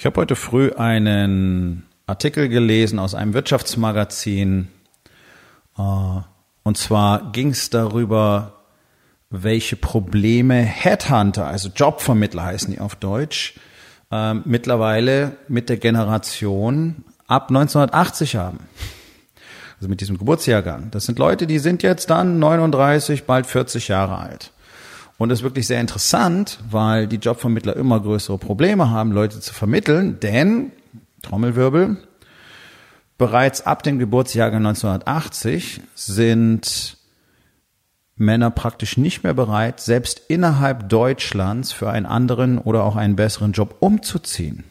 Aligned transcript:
Ich 0.00 0.06
habe 0.06 0.20
heute 0.20 0.36
früh 0.36 0.70
einen 0.70 1.84
Artikel 2.06 2.48
gelesen 2.48 3.00
aus 3.00 3.16
einem 3.16 3.34
Wirtschaftsmagazin. 3.34 4.68
Äh, 5.76 5.82
und 6.62 6.78
zwar 6.78 7.32
ging 7.32 7.50
es 7.50 7.68
darüber, 7.68 8.52
welche 9.28 9.74
Probleme 9.74 10.54
Headhunter, 10.54 11.48
also 11.48 11.68
Jobvermittler 11.74 12.44
heißen 12.44 12.72
die 12.72 12.78
auf 12.78 12.94
Deutsch, 12.94 13.56
äh, 14.12 14.34
mittlerweile 14.34 15.36
mit 15.48 15.68
der 15.68 15.78
Generation 15.78 17.04
ab 17.26 17.48
1980 17.48 18.36
haben. 18.36 18.60
Also 19.78 19.88
mit 19.88 20.00
diesem 20.00 20.16
Geburtsjahrgang. 20.16 20.92
Das 20.92 21.06
sind 21.06 21.18
Leute, 21.18 21.48
die 21.48 21.58
sind 21.58 21.82
jetzt 21.82 22.08
dann 22.08 22.38
39, 22.38 23.24
bald 23.24 23.48
40 23.48 23.88
Jahre 23.88 24.18
alt. 24.18 24.52
Und 25.18 25.30
das 25.30 25.40
ist 25.40 25.42
wirklich 25.42 25.66
sehr 25.66 25.80
interessant, 25.80 26.60
weil 26.70 27.08
die 27.08 27.16
Jobvermittler 27.16 27.76
immer 27.76 28.00
größere 28.00 28.38
Probleme 28.38 28.88
haben, 28.88 29.10
Leute 29.10 29.40
zu 29.40 29.52
vermitteln, 29.52 30.20
denn, 30.20 30.70
Trommelwirbel, 31.22 31.96
bereits 33.18 33.66
ab 33.66 33.82
dem 33.82 33.98
Geburtsjahrgang 33.98 34.64
1980 34.64 35.80
sind 35.96 36.96
Männer 38.14 38.50
praktisch 38.52 38.96
nicht 38.96 39.24
mehr 39.24 39.34
bereit, 39.34 39.80
selbst 39.80 40.22
innerhalb 40.28 40.88
Deutschlands 40.88 41.72
für 41.72 41.90
einen 41.90 42.06
anderen 42.06 42.58
oder 42.58 42.84
auch 42.84 42.94
einen 42.94 43.16
besseren 43.16 43.52
Job 43.52 43.76
umzuziehen. 43.80 44.64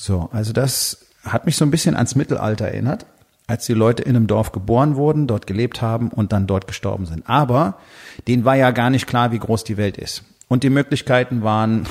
So, 0.00 0.30
also 0.32 0.54
das 0.54 1.06
hat 1.24 1.44
mich 1.44 1.56
so 1.56 1.64
ein 1.64 1.70
bisschen 1.70 1.94
ans 1.94 2.14
Mittelalter 2.14 2.66
erinnert 2.66 3.04
als 3.46 3.66
die 3.66 3.74
Leute 3.74 4.02
in 4.02 4.16
einem 4.16 4.26
Dorf 4.26 4.52
geboren 4.52 4.96
wurden, 4.96 5.26
dort 5.26 5.46
gelebt 5.46 5.80
haben 5.80 6.08
und 6.08 6.32
dann 6.32 6.46
dort 6.46 6.66
gestorben 6.66 7.06
sind. 7.06 7.28
Aber 7.28 7.78
denen 8.26 8.44
war 8.44 8.56
ja 8.56 8.70
gar 8.72 8.90
nicht 8.90 9.06
klar, 9.06 9.30
wie 9.32 9.38
groß 9.38 9.64
die 9.64 9.76
Welt 9.76 9.96
ist. 9.96 10.24
Und 10.48 10.64
die 10.64 10.70
Möglichkeiten 10.70 11.42
waren, 11.42 11.86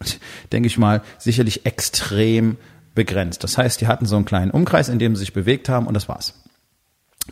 denke 0.52 0.68
ich 0.68 0.78
mal, 0.78 1.02
sicherlich 1.18 1.66
extrem 1.66 2.56
begrenzt. 2.94 3.42
Das 3.44 3.58
heißt, 3.58 3.80
die 3.80 3.86
hatten 3.86 4.06
so 4.06 4.16
einen 4.16 4.24
kleinen 4.24 4.50
Umkreis, 4.50 4.88
in 4.88 4.98
dem 4.98 5.16
sie 5.16 5.20
sich 5.20 5.32
bewegt 5.32 5.68
haben 5.68 5.86
und 5.86 5.94
das 5.94 6.08
war's. 6.08 6.34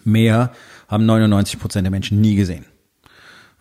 Mehr 0.04 0.52
haben 0.88 1.06
99 1.06 1.58
Prozent 1.58 1.84
der 1.84 1.90
Menschen 1.90 2.20
nie 2.20 2.34
gesehen. 2.34 2.64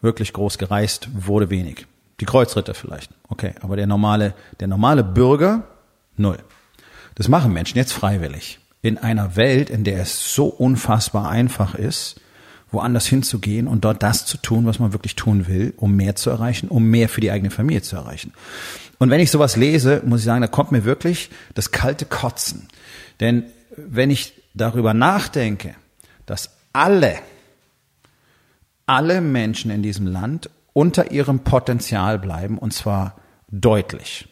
Wirklich 0.02 0.34
groß 0.34 0.58
gereist 0.58 1.09
wurde 1.14 1.50
wenig. 1.50 1.88
Die 2.20 2.26
Kreuzritter 2.26 2.74
vielleicht. 2.74 3.12
Okay. 3.30 3.54
Aber 3.62 3.76
der 3.76 3.88
normale, 3.88 4.34
der 4.59 4.68
normale 4.68 5.04
Bürger, 5.04 5.68
null. 6.16 6.40
Das 7.16 7.28
machen 7.28 7.54
Menschen 7.54 7.78
jetzt 7.78 7.94
freiwillig 7.94 8.59
in 8.81 8.97
einer 8.97 9.36
Welt, 9.36 9.70
in 9.70 9.83
der 9.83 10.02
es 10.02 10.33
so 10.33 10.45
unfassbar 10.45 11.30
einfach 11.30 11.75
ist, 11.75 12.22
woanders 12.72 13.08
hinzugehen 13.08 13.67
und 13.67 13.86
dort 13.86 14.03
das 14.03 14.25
zu 14.25 14.38
tun, 14.38 14.66
was 14.66 14.80
man 14.80 14.94
wirklich 14.94 15.16
tun 15.16 15.47
will, 15.47 15.73
um 15.78 15.95
mehr 15.95 16.16
zu 16.16 16.30
erreichen, 16.30 16.67
um 16.67 16.84
mehr 16.84 17.09
für 17.09 17.22
die 17.22 17.31
eigene 17.31 17.50
Familie 17.50 17.81
zu 17.81 17.95
erreichen. 17.95 18.34
Und 19.00 19.09
wenn 19.09 19.19
ich 19.19 19.31
sowas 19.31 19.56
lese, 19.56 20.02
muss 20.06 20.22
ich 20.22 20.25
sagen, 20.25 20.42
da 20.42 20.47
kommt 20.47 20.72
mir 20.72 20.84
wirklich 20.84 21.30
das 21.53 21.72
kalte 21.72 22.06
Kotzen. 22.06 22.67
Denn 23.19 23.45
wenn 23.75 24.09
ich 24.09 24.34
darüber 24.53 24.94
nachdenke, 24.94 25.75
dass 26.25 26.50
alle, 26.73 27.16
alle 28.85 29.22
Menschen 29.22 29.72
in 29.72 29.84
diesem 29.84 30.07
Land 30.07 30.50
unter 30.73 31.12
ihrem 31.12 31.40
Potenzial 31.40 32.19
bleiben, 32.19 32.57
und 32.57 32.73
zwar 32.73 33.16
deutlich. 33.50 34.28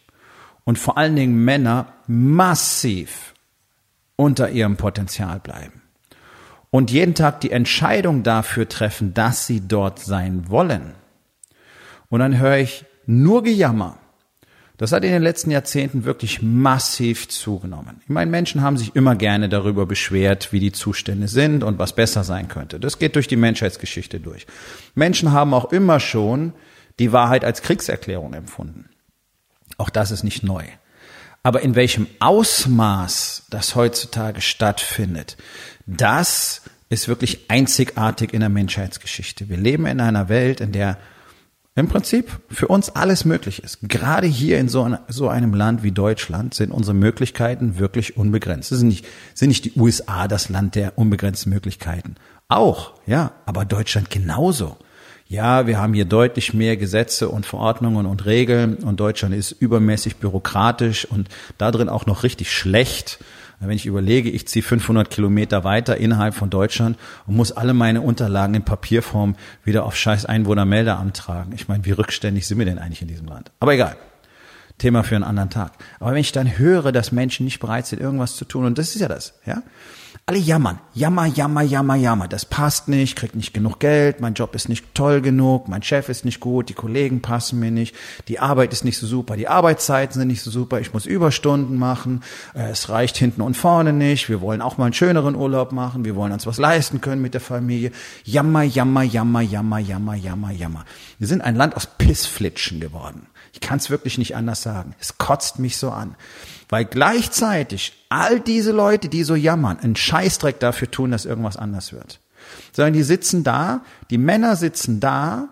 Und 0.63 0.77
vor 0.77 0.97
allen 0.97 1.15
Dingen 1.15 1.43
Männer 1.43 1.93
massiv 2.07 3.34
unter 4.15 4.49
ihrem 4.49 4.77
Potenzial 4.77 5.39
bleiben. 5.39 5.81
Und 6.71 6.91
jeden 6.91 7.15
Tag 7.15 7.41
die 7.41 7.51
Entscheidung 7.51 8.23
dafür 8.23 8.67
treffen, 8.67 9.13
dass 9.13 9.47
sie 9.47 9.67
dort 9.67 9.99
sein 9.99 10.49
wollen. 10.49 10.95
Und 12.09 12.19
dann 12.19 12.37
höre 12.37 12.57
ich 12.57 12.85
nur 13.05 13.43
Gejammer. 13.43 13.97
Das 14.77 14.91
hat 14.91 15.05
in 15.05 15.11
den 15.11 15.23
letzten 15.23 15.51
Jahrzehnten 15.51 16.03
wirklich 16.03 16.41
massiv 16.41 17.29
zugenommen. 17.29 18.01
Ich 18.03 18.09
meine, 18.09 18.29
Menschen 18.29 18.61
haben 18.61 18.77
sich 18.77 18.93
immer 18.93 19.15
gerne 19.15 19.47
darüber 19.47 19.85
beschwert, 19.85 20.51
wie 20.51 20.59
die 20.59 20.73
Zustände 20.73 21.29
sind 21.29 21.63
und 21.63 21.79
was 21.79 21.93
besser 21.93 22.25
sein 22.25 22.49
könnte. 22.49 22.77
Das 22.79 22.99
geht 22.99 23.15
durch 23.15 23.29
die 23.29 23.37
Menschheitsgeschichte 23.37 24.19
durch. 24.19 24.45
Menschen 24.95 25.31
haben 25.31 25.53
auch 25.53 25.71
immer 25.71 26.01
schon 26.01 26.53
die 26.99 27.13
Wahrheit 27.13 27.45
als 27.45 27.61
Kriegserklärung 27.61 28.33
empfunden. 28.33 28.89
Auch 29.77 29.89
das 29.89 30.11
ist 30.11 30.23
nicht 30.23 30.43
neu. 30.43 30.65
Aber 31.45 31.61
in 31.61 31.75
welchem 31.75 32.07
Ausmaß 32.17 33.43
das 33.51 33.75
heutzutage 33.75 34.41
stattfindet, 34.41 35.37
das 35.85 36.63
ist 36.89 37.07
wirklich 37.07 37.51
einzigartig 37.51 38.33
in 38.33 38.39
der 38.39 38.49
Menschheitsgeschichte. 38.49 39.47
Wir 39.47 39.57
leben 39.57 39.85
in 39.85 39.99
einer 39.99 40.27
Welt, 40.27 40.59
in 40.59 40.71
der 40.71 40.97
im 41.75 41.87
Prinzip 41.87 42.31
für 42.49 42.67
uns 42.67 42.89
alles 42.89 43.25
möglich 43.25 43.61
ist. 43.61 43.77
Gerade 43.83 44.25
hier 44.25 44.57
in 44.57 44.69
so, 44.69 44.81
einem 45.27 45.53
Land 45.53 45.83
wie 45.83 45.91
Deutschland 45.91 46.55
sind 46.55 46.71
unsere 46.71 46.95
Möglichkeiten 46.95 47.77
wirklich 47.77 48.17
unbegrenzt. 48.17 48.71
Es 48.71 48.79
sind 48.79 48.87
nicht, 48.87 49.05
sind 49.35 49.49
nicht 49.49 49.65
die 49.65 49.79
USA 49.79 50.27
das 50.27 50.49
Land 50.49 50.73
der 50.73 50.97
unbegrenzten 50.97 51.53
Möglichkeiten. 51.53 52.15
Auch, 52.47 52.93
ja, 53.05 53.33
aber 53.45 53.65
Deutschland 53.65 54.09
genauso 54.09 54.77
ja, 55.27 55.65
wir 55.65 55.79
haben 55.79 55.93
hier 55.93 56.05
deutlich 56.05 56.53
mehr 56.53 56.77
Gesetze 56.77 57.29
und 57.29 57.45
Verordnungen 57.45 58.05
und 58.05 58.25
Regeln 58.25 58.75
und 58.75 58.99
Deutschland 58.99 59.33
ist 59.33 59.51
übermäßig 59.51 60.17
bürokratisch 60.17 61.05
und 61.05 61.29
da 61.57 61.71
drin 61.71 61.89
auch 61.89 62.05
noch 62.05 62.23
richtig 62.23 62.51
schlecht. 62.51 63.19
Wenn 63.59 63.71
ich 63.71 63.85
überlege, 63.85 64.29
ich 64.29 64.47
ziehe 64.47 64.61
500 64.61 65.09
Kilometer 65.09 65.63
weiter 65.63 65.97
innerhalb 65.97 66.35
von 66.35 66.49
Deutschland 66.49 66.97
und 67.25 67.35
muss 67.35 67.51
alle 67.51 67.73
meine 67.73 68.01
Unterlagen 68.01 68.53
in 68.53 68.63
Papierform 68.63 69.35
wieder 69.63 69.85
auf 69.85 69.95
scheiß 69.95 70.25
Einwohnermeldeamt 70.25 71.15
tragen. 71.15 71.53
Ich 71.55 71.67
meine, 71.67 71.85
wie 71.85 71.91
rückständig 71.91 72.45
sind 72.45 72.59
wir 72.59 72.65
denn 72.65 72.77
eigentlich 72.77 73.01
in 73.01 73.07
diesem 73.07 73.27
Land? 73.27 73.51
Aber 73.59 73.73
egal. 73.73 73.95
Thema 74.77 75.03
für 75.03 75.15
einen 75.15 75.23
anderen 75.23 75.49
Tag. 75.49 75.71
Aber 75.99 76.11
wenn 76.11 76.19
ich 76.19 76.33
dann 76.33 76.57
höre, 76.57 76.91
dass 76.91 77.13
Menschen 77.13 77.45
nicht 77.45 77.59
bereit 77.59 77.87
sind, 77.87 78.01
irgendwas 78.01 78.35
zu 78.35 78.43
tun, 78.43 78.65
und 78.65 78.77
das 78.77 78.93
ist 78.93 79.01
ja 79.01 79.07
das, 79.07 79.33
ja, 79.45 79.63
alle 80.27 80.39
jammern, 80.39 80.79
jammer, 80.95 81.27
jammer, 81.27 81.61
jammer, 81.61 81.95
jammer. 81.95 82.27
Das 82.27 82.45
passt 82.45 82.87
nicht, 82.87 83.15
krieg 83.15 83.35
nicht 83.35 83.53
genug 83.53 83.79
Geld, 83.79 84.21
mein 84.21 84.33
Job 84.33 84.55
ist 84.55 84.69
nicht 84.69 84.95
toll 84.95 85.21
genug, 85.21 85.67
mein 85.67 85.83
Chef 85.83 86.09
ist 86.09 86.25
nicht 86.25 86.39
gut, 86.39 86.67
die 86.67 86.73
Kollegen 86.73 87.21
passen 87.21 87.59
mir 87.59 87.69
nicht, 87.69 87.95
die 88.27 88.39
Arbeit 88.39 88.73
ist 88.73 88.83
nicht 88.83 88.97
so 88.97 89.05
super, 89.05 89.37
die 89.37 89.47
Arbeitszeiten 89.47 90.15
sind 90.15 90.29
nicht 90.29 90.41
so 90.41 90.49
super, 90.49 90.79
ich 90.79 90.95
muss 90.95 91.05
Überstunden 91.05 91.77
machen, 91.77 92.23
äh, 92.55 92.71
es 92.71 92.89
reicht 92.89 93.17
hinten 93.17 93.43
und 93.43 93.55
vorne 93.55 93.93
nicht, 93.93 94.27
wir 94.27 94.41
wollen 94.41 94.63
auch 94.63 94.79
mal 94.79 94.85
einen 94.85 94.95
schöneren 94.95 95.35
Urlaub 95.35 95.71
machen, 95.71 96.05
wir 96.05 96.15
wollen 96.15 96.31
uns 96.31 96.47
was 96.47 96.57
leisten 96.57 97.01
können 97.01 97.21
mit 97.21 97.35
der 97.35 97.41
Familie. 97.41 97.91
Jammer, 98.23 98.63
jammer, 98.63 99.03
jammer, 99.03 99.41
jammer, 99.41 99.77
jammer, 99.77 100.15
jammer, 100.15 100.51
jammer. 100.51 100.85
Wir 101.19 101.27
sind 101.27 101.41
ein 101.41 101.55
Land 101.55 101.75
aus 101.75 101.85
Pissflitschen 101.85 102.79
geworden. 102.79 103.27
Ich 103.55 103.61
kann 103.61 103.77
es 103.77 103.89
wirklich 103.89 104.17
nicht 104.17 104.35
anders 104.35 104.61
sagen. 104.61 104.95
Es 104.99 105.17
kotzt 105.17 105.59
mich 105.59 105.77
so 105.77 105.89
an. 105.89 106.15
Weil 106.67 106.83
gleichzeitig 106.83 107.93
all 108.09 108.41
diese 108.41 108.73
Leute, 108.73 109.07
die 109.07 109.23
so 109.23 109.33
jammern, 109.33 109.79
einen 109.79 109.95
Scheißdreck 109.95 110.59
dafür 110.59 110.91
tun, 110.91 111.11
dass 111.11 111.23
irgendwas 111.23 111.55
anders 111.55 111.93
wird. 111.93 112.19
Sondern 112.73 112.91
die 112.91 113.03
sitzen 113.03 113.45
da, 113.45 113.81
die 114.09 114.17
Männer 114.17 114.57
sitzen 114.57 114.99
da, 114.99 115.47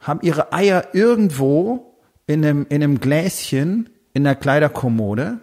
haben 0.00 0.18
ihre 0.22 0.52
Eier 0.52 0.88
irgendwo 0.92 1.94
in 2.26 2.44
einem, 2.44 2.66
in 2.68 2.82
einem 2.82 2.98
Gläschen 2.98 3.90
in 4.12 4.24
der 4.24 4.34
Kleiderkommode, 4.34 5.38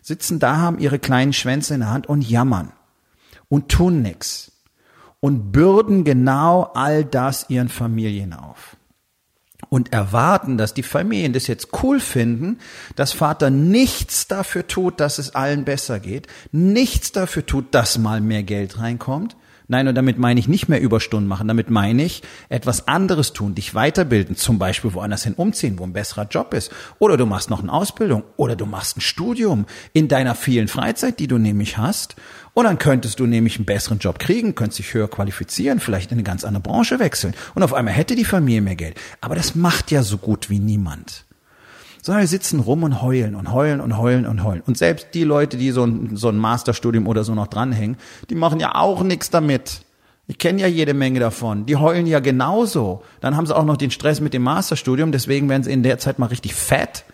sitzen 0.00 0.38
da, 0.38 0.56
haben 0.56 0.78
ihre 0.78 0.98
kleinen 0.98 1.34
Schwänze 1.34 1.74
in 1.74 1.80
der 1.80 1.90
Hand 1.90 2.08
und 2.08 2.26
jammern 2.26 2.72
und 3.50 3.68
tun 3.68 4.00
nix 4.00 4.52
und 5.20 5.52
bürden 5.52 6.04
genau 6.04 6.62
all 6.74 7.04
das 7.04 7.50
ihren 7.50 7.68
Familien 7.68 8.32
auf 8.32 8.78
und 9.68 9.92
erwarten, 9.92 10.58
dass 10.58 10.74
die 10.74 10.82
Familien 10.82 11.32
das 11.32 11.46
jetzt 11.46 11.68
cool 11.82 12.00
finden, 12.00 12.58
dass 12.96 13.12
Vater 13.12 13.50
nichts 13.50 14.28
dafür 14.28 14.66
tut, 14.66 15.00
dass 15.00 15.18
es 15.18 15.34
allen 15.34 15.64
besser 15.64 16.00
geht, 16.00 16.26
nichts 16.52 17.12
dafür 17.12 17.46
tut, 17.46 17.74
dass 17.74 17.98
mal 17.98 18.20
mehr 18.20 18.42
Geld 18.42 18.78
reinkommt, 18.78 19.36
Nein, 19.66 19.88
und 19.88 19.94
damit 19.94 20.18
meine 20.18 20.38
ich 20.38 20.46
nicht 20.46 20.68
mehr 20.68 20.80
Überstunden 20.80 21.26
machen. 21.26 21.48
Damit 21.48 21.70
meine 21.70 22.04
ich 22.04 22.22
etwas 22.50 22.86
anderes 22.86 23.32
tun, 23.32 23.54
dich 23.54 23.74
weiterbilden, 23.74 24.36
zum 24.36 24.58
Beispiel 24.58 24.92
woanders 24.92 25.24
hin 25.24 25.34
umziehen, 25.34 25.78
wo 25.78 25.84
ein 25.84 25.94
besserer 25.94 26.26
Job 26.26 26.52
ist. 26.52 26.70
Oder 26.98 27.16
du 27.16 27.24
machst 27.24 27.48
noch 27.48 27.62
eine 27.62 27.72
Ausbildung 27.72 28.24
oder 28.36 28.56
du 28.56 28.66
machst 28.66 28.98
ein 28.98 29.00
Studium 29.00 29.64
in 29.94 30.08
deiner 30.08 30.34
vielen 30.34 30.68
Freizeit, 30.68 31.18
die 31.18 31.28
du 31.28 31.38
nämlich 31.38 31.78
hast. 31.78 32.16
Und 32.52 32.64
dann 32.64 32.78
könntest 32.78 33.20
du 33.20 33.26
nämlich 33.26 33.56
einen 33.56 33.64
besseren 33.64 33.98
Job 33.98 34.18
kriegen, 34.18 34.54
könntest 34.54 34.80
dich 34.80 34.92
höher 34.94 35.08
qualifizieren, 35.08 35.80
vielleicht 35.80 36.12
in 36.12 36.18
eine 36.18 36.24
ganz 36.24 36.44
andere 36.44 36.62
Branche 36.62 36.98
wechseln. 36.98 37.34
Und 37.54 37.62
auf 37.62 37.72
einmal 37.72 37.94
hätte 37.94 38.16
die 38.16 38.24
Familie 38.24 38.60
mehr 38.60 38.76
Geld. 38.76 39.00
Aber 39.22 39.34
das 39.34 39.54
macht 39.54 39.90
ja 39.90 40.02
so 40.02 40.18
gut 40.18 40.50
wie 40.50 40.58
niemand 40.58 41.23
sondern 42.04 42.20
wir 42.20 42.28
sitzen 42.28 42.60
rum 42.60 42.82
und 42.82 43.00
heulen 43.00 43.34
und 43.34 43.50
heulen 43.50 43.80
und 43.80 43.96
heulen 43.96 44.26
und 44.26 44.44
heulen. 44.44 44.62
Und 44.66 44.76
selbst 44.76 45.08
die 45.14 45.24
Leute, 45.24 45.56
die 45.56 45.70
so 45.70 45.84
ein, 45.84 46.16
so 46.16 46.28
ein 46.28 46.36
Masterstudium 46.36 47.06
oder 47.06 47.24
so 47.24 47.34
noch 47.34 47.46
dranhängen, 47.46 47.96
die 48.28 48.34
machen 48.34 48.60
ja 48.60 48.74
auch 48.74 49.02
nichts 49.02 49.30
damit. 49.30 49.80
Ich 50.26 50.36
kenne 50.36 50.60
ja 50.60 50.66
jede 50.66 50.92
Menge 50.92 51.18
davon. 51.18 51.64
Die 51.64 51.76
heulen 51.76 52.06
ja 52.06 52.20
genauso. 52.20 53.02
Dann 53.22 53.38
haben 53.38 53.46
sie 53.46 53.56
auch 53.56 53.64
noch 53.64 53.78
den 53.78 53.90
Stress 53.90 54.20
mit 54.20 54.34
dem 54.34 54.42
Masterstudium, 54.42 55.12
deswegen 55.12 55.48
werden 55.48 55.62
sie 55.62 55.72
in 55.72 55.82
der 55.82 55.98
Zeit 55.98 56.18
mal 56.18 56.26
richtig 56.26 56.54
fett. 56.54 57.06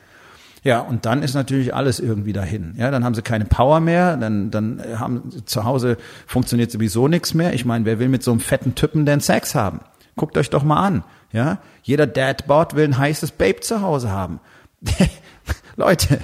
Ja, 0.65 0.81
und 0.81 1.07
dann 1.07 1.23
ist 1.23 1.35
natürlich 1.35 1.73
alles 1.73 2.01
irgendwie 2.01 2.33
dahin. 2.33 2.75
Ja, 2.77 2.91
dann 2.91 3.05
haben 3.05 3.15
sie 3.15 3.23
keine 3.23 3.45
Power 3.45 3.79
mehr, 3.79 4.17
dann, 4.17 4.51
dann 4.51 4.83
haben 4.99 5.31
zu 5.47 5.63
Hause 5.63 5.99
funktioniert 6.27 6.73
sowieso 6.73 7.07
nichts 7.07 7.33
mehr. 7.33 7.55
Ich 7.55 7.65
meine, 7.65 7.85
wer 7.85 8.01
will 8.01 8.09
mit 8.09 8.25
so 8.25 8.33
einem 8.33 8.41
fetten 8.41 8.75
Typen 8.75 9.07
denn 9.07 9.21
Sex 9.21 9.55
haben? 9.55 9.83
Guckt 10.17 10.37
euch 10.37 10.51
doch 10.51 10.65
mal 10.65 10.85
an. 10.85 11.05
Ja, 11.33 11.59
jeder 11.85 12.09
Dadbot 12.09 12.75
will 12.75 12.85
ein 12.85 12.99
heißes 12.99 13.31
Babe 13.31 13.61
zu 13.61 13.83
Hause 13.83 14.11
haben. 14.11 14.41
Leute, 15.77 16.21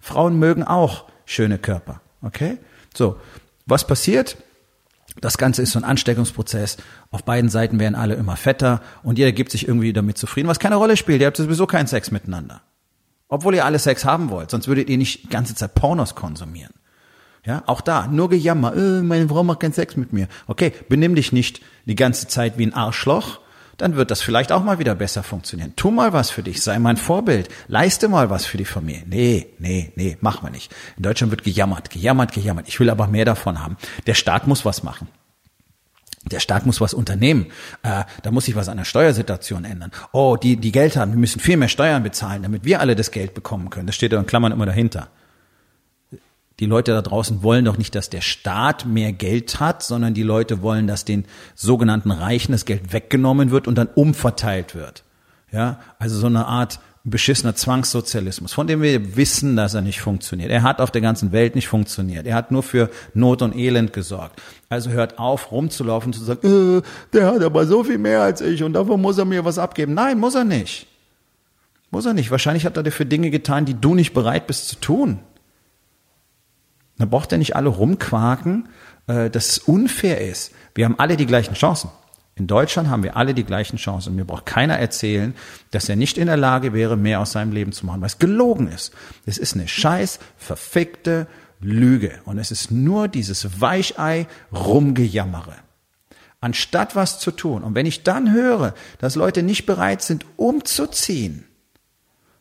Frauen 0.00 0.38
mögen 0.38 0.62
auch 0.62 1.06
schöne 1.24 1.58
Körper. 1.58 2.00
Okay? 2.22 2.58
So, 2.94 3.18
was 3.66 3.86
passiert? 3.86 4.36
Das 5.20 5.38
Ganze 5.38 5.62
ist 5.62 5.72
so 5.72 5.78
ein 5.78 5.84
Ansteckungsprozess. 5.84 6.76
Auf 7.10 7.24
beiden 7.24 7.50
Seiten 7.50 7.78
werden 7.78 7.94
alle 7.94 8.14
immer 8.14 8.36
fetter 8.36 8.80
und 9.02 9.18
jeder 9.18 9.32
gibt 9.32 9.50
sich 9.50 9.66
irgendwie 9.66 9.92
damit 9.92 10.18
zufrieden, 10.18 10.48
was 10.48 10.58
keine 10.58 10.76
Rolle 10.76 10.96
spielt. 10.96 11.20
Ihr 11.20 11.26
habt 11.26 11.36
sowieso 11.36 11.66
keinen 11.66 11.86
Sex 11.86 12.10
miteinander. 12.10 12.62
Obwohl 13.28 13.54
ihr 13.54 13.64
alle 13.64 13.78
Sex 13.78 14.04
haben 14.04 14.30
wollt, 14.30 14.50
sonst 14.50 14.66
würdet 14.66 14.88
ihr 14.88 14.98
nicht 14.98 15.24
die 15.24 15.28
ganze 15.28 15.54
Zeit 15.54 15.74
Pornos 15.74 16.14
konsumieren. 16.14 16.72
Ja, 17.44 17.62
auch 17.66 17.80
da, 17.80 18.06
nur 18.06 18.28
Gejammer, 18.28 18.76
äh, 18.76 19.02
meine 19.02 19.28
Frau 19.28 19.42
macht 19.42 19.60
keinen 19.60 19.72
Sex 19.72 19.96
mit 19.96 20.12
mir. 20.12 20.28
Okay, 20.46 20.72
benimm 20.88 21.14
dich 21.14 21.32
nicht 21.32 21.62
die 21.86 21.94
ganze 21.94 22.28
Zeit 22.28 22.58
wie 22.58 22.66
ein 22.66 22.74
Arschloch, 22.74 23.40
dann 23.80 23.96
wird 23.96 24.10
das 24.10 24.20
vielleicht 24.20 24.52
auch 24.52 24.62
mal 24.62 24.78
wieder 24.78 24.94
besser 24.94 25.22
funktionieren. 25.22 25.72
Tu 25.74 25.90
mal 25.90 26.12
was 26.12 26.30
für 26.30 26.42
dich, 26.42 26.62
sei 26.62 26.78
mein 26.78 26.98
Vorbild, 26.98 27.48
leiste 27.66 28.08
mal 28.08 28.28
was 28.28 28.44
für 28.44 28.58
die 28.58 28.64
Familie. 28.64 29.04
Nee, 29.06 29.46
nee, 29.58 29.92
nee, 29.96 30.18
machen 30.20 30.44
wir 30.46 30.50
nicht. 30.50 30.74
In 30.98 31.02
Deutschland 31.02 31.30
wird 31.30 31.44
gejammert, 31.44 31.88
gejammert, 31.90 32.32
gejammert. 32.32 32.68
Ich 32.68 32.78
will 32.78 32.90
aber 32.90 33.06
mehr 33.06 33.24
davon 33.24 33.62
haben. 33.62 33.76
Der 34.06 34.14
Staat 34.14 34.46
muss 34.46 34.64
was 34.64 34.82
machen. 34.82 35.08
Der 36.30 36.40
Staat 36.40 36.66
muss 36.66 36.82
was 36.82 36.92
unternehmen. 36.92 37.46
Äh, 37.82 38.04
da 38.22 38.30
muss 38.30 38.44
sich 38.44 38.54
was 38.54 38.68
an 38.68 38.76
der 38.76 38.84
Steuersituation 38.84 39.64
ändern. 39.64 39.90
Oh, 40.12 40.36
die, 40.36 40.56
die 40.56 40.72
Geld 40.72 40.96
haben, 40.96 41.12
wir 41.12 41.18
müssen 41.18 41.40
viel 41.40 41.56
mehr 41.56 41.68
Steuern 41.68 42.02
bezahlen, 42.02 42.42
damit 42.42 42.64
wir 42.64 42.80
alle 42.80 42.94
das 42.94 43.10
Geld 43.10 43.32
bekommen 43.32 43.70
können. 43.70 43.86
Das 43.86 43.96
steht 43.96 44.12
da 44.12 44.20
in 44.20 44.26
Klammern 44.26 44.52
immer 44.52 44.66
dahinter 44.66 45.08
die 46.60 46.66
Leute 46.66 46.92
da 46.92 47.00
draußen 47.00 47.42
wollen 47.42 47.64
doch 47.64 47.78
nicht, 47.78 47.94
dass 47.94 48.10
der 48.10 48.20
Staat 48.20 48.84
mehr 48.84 49.12
Geld 49.12 49.60
hat, 49.60 49.82
sondern 49.82 50.12
die 50.12 50.22
Leute 50.22 50.60
wollen, 50.60 50.86
dass 50.86 51.06
den 51.06 51.24
sogenannten 51.54 52.10
Reichen 52.10 52.52
das 52.52 52.66
Geld 52.66 52.92
weggenommen 52.92 53.50
wird 53.50 53.66
und 53.66 53.76
dann 53.76 53.88
umverteilt 53.94 54.74
wird. 54.74 55.02
Ja, 55.50 55.80
also 55.98 56.18
so 56.18 56.26
eine 56.26 56.46
Art 56.46 56.78
beschissener 57.02 57.54
Zwangssozialismus, 57.54 58.52
von 58.52 58.66
dem 58.66 58.82
wir 58.82 59.16
wissen, 59.16 59.56
dass 59.56 59.72
er 59.72 59.80
nicht 59.80 60.00
funktioniert. 60.00 60.50
Er 60.50 60.62
hat 60.62 60.82
auf 60.82 60.90
der 60.90 61.00
ganzen 61.00 61.32
Welt 61.32 61.54
nicht 61.54 61.66
funktioniert. 61.66 62.26
Er 62.26 62.34
hat 62.34 62.50
nur 62.50 62.62
für 62.62 62.90
Not 63.14 63.40
und 63.40 63.56
Elend 63.56 63.94
gesorgt. 63.94 64.40
Also 64.68 64.90
hört 64.90 65.18
auf, 65.18 65.50
rumzulaufen 65.50 66.08
und 66.08 66.12
zu 66.12 66.24
sagen, 66.24 66.78
äh, 66.78 66.82
der 67.14 67.26
hat 67.26 67.42
aber 67.42 67.66
so 67.66 67.84
viel 67.84 67.96
mehr 67.96 68.20
als 68.20 68.42
ich 68.42 68.62
und 68.62 68.74
davon 68.74 69.00
muss 69.00 69.16
er 69.16 69.24
mir 69.24 69.46
was 69.46 69.58
abgeben. 69.58 69.94
Nein, 69.94 70.18
muss 70.18 70.34
er 70.34 70.44
nicht. 70.44 70.86
Muss 71.90 72.04
er 72.04 72.12
nicht. 72.12 72.30
Wahrscheinlich 72.30 72.66
hat 72.66 72.76
er 72.76 72.82
dafür 72.82 73.06
Dinge 73.06 73.30
getan, 73.30 73.64
die 73.64 73.74
du 73.74 73.94
nicht 73.94 74.12
bereit 74.12 74.46
bist 74.46 74.68
zu 74.68 74.76
tun. 74.76 75.20
Da 77.00 77.06
braucht 77.06 77.32
er 77.32 77.38
nicht 77.38 77.56
alle 77.56 77.70
rumquaken, 77.70 78.68
äh, 79.06 79.30
dass 79.30 79.48
es 79.48 79.58
unfair 79.58 80.20
ist. 80.20 80.52
Wir 80.74 80.84
haben 80.84 80.98
alle 80.98 81.16
die 81.16 81.26
gleichen 81.26 81.54
Chancen. 81.54 81.90
In 82.36 82.46
Deutschland 82.46 82.88
haben 82.88 83.02
wir 83.02 83.16
alle 83.16 83.34
die 83.34 83.44
gleichen 83.44 83.76
Chancen. 83.76 84.14
Mir 84.16 84.24
braucht 84.24 84.46
keiner 84.46 84.78
erzählen, 84.78 85.34
dass 85.72 85.88
er 85.88 85.96
nicht 85.96 86.16
in 86.16 86.26
der 86.26 86.36
Lage 86.36 86.72
wäre, 86.72 86.96
mehr 86.96 87.20
aus 87.20 87.32
seinem 87.32 87.52
Leben 87.52 87.72
zu 87.72 87.86
machen, 87.86 88.00
weil 88.00 88.06
es 88.06 88.18
gelogen 88.18 88.68
ist. 88.68 88.92
Es 89.26 89.38
ist 89.38 89.54
eine 89.54 89.66
scheiß, 89.66 90.20
verfickte 90.36 91.26
Lüge. 91.60 92.20
Und 92.24 92.38
es 92.38 92.50
ist 92.50 92.70
nur 92.70 93.08
dieses 93.08 93.60
Weichei 93.60 94.26
rumgejammere. 94.52 95.54
Anstatt 96.40 96.96
was 96.96 97.18
zu 97.18 97.30
tun. 97.30 97.62
Und 97.62 97.74
wenn 97.74 97.86
ich 97.86 98.02
dann 98.02 98.32
höre, 98.32 98.74
dass 98.98 99.16
Leute 99.16 99.42
nicht 99.42 99.66
bereit 99.66 100.00
sind, 100.02 100.24
umzuziehen, 100.36 101.44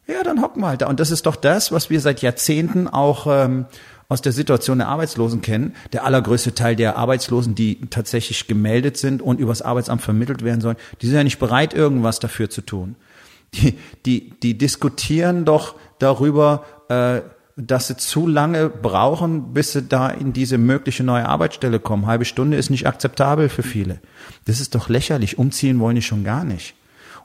ja, 0.07 0.23
dann 0.23 0.41
hocken 0.41 0.61
wir 0.61 0.67
halt 0.67 0.81
da. 0.81 0.87
Und 0.87 0.99
das 0.99 1.11
ist 1.11 1.25
doch 1.25 1.35
das, 1.35 1.71
was 1.71 1.89
wir 1.89 2.01
seit 2.01 2.21
Jahrzehnten 2.21 2.87
auch 2.87 3.27
ähm, 3.29 3.65
aus 4.09 4.21
der 4.21 4.31
Situation 4.31 4.79
der 4.79 4.87
Arbeitslosen 4.87 5.41
kennen. 5.41 5.75
Der 5.93 6.03
allergrößte 6.03 6.55
Teil 6.55 6.75
der 6.75 6.97
Arbeitslosen, 6.97 7.55
die 7.55 7.79
tatsächlich 7.89 8.47
gemeldet 8.47 8.97
sind 8.97 9.21
und 9.21 9.39
übers 9.39 9.61
Arbeitsamt 9.61 10.01
vermittelt 10.01 10.43
werden 10.43 10.61
sollen, 10.61 10.77
die 11.01 11.05
sind 11.05 11.15
ja 11.15 11.23
nicht 11.23 11.39
bereit, 11.39 11.73
irgendwas 11.73 12.19
dafür 12.19 12.49
zu 12.49 12.61
tun. 12.61 12.95
Die, 13.53 13.75
die, 14.05 14.31
die 14.41 14.57
diskutieren 14.57 15.45
doch 15.45 15.75
darüber, 15.99 16.65
äh, 16.89 17.21
dass 17.55 17.87
sie 17.87 17.97
zu 17.97 18.27
lange 18.27 18.69
brauchen, 18.69 19.53
bis 19.53 19.73
sie 19.73 19.83
da 19.83 20.09
in 20.09 20.33
diese 20.33 20.57
mögliche 20.57 21.03
neue 21.03 21.27
Arbeitsstelle 21.27 21.79
kommen. 21.79 22.05
Halbe 22.05 22.25
Stunde 22.25 22.57
ist 22.57 22.69
nicht 22.69 22.87
akzeptabel 22.87 23.49
für 23.49 23.63
viele. 23.63 23.99
Das 24.45 24.59
ist 24.59 24.75
doch 24.75 24.89
lächerlich. 24.89 25.37
Umziehen 25.37 25.79
wollen 25.79 25.95
die 25.95 26.01
schon 26.01 26.23
gar 26.23 26.43
nicht 26.43 26.75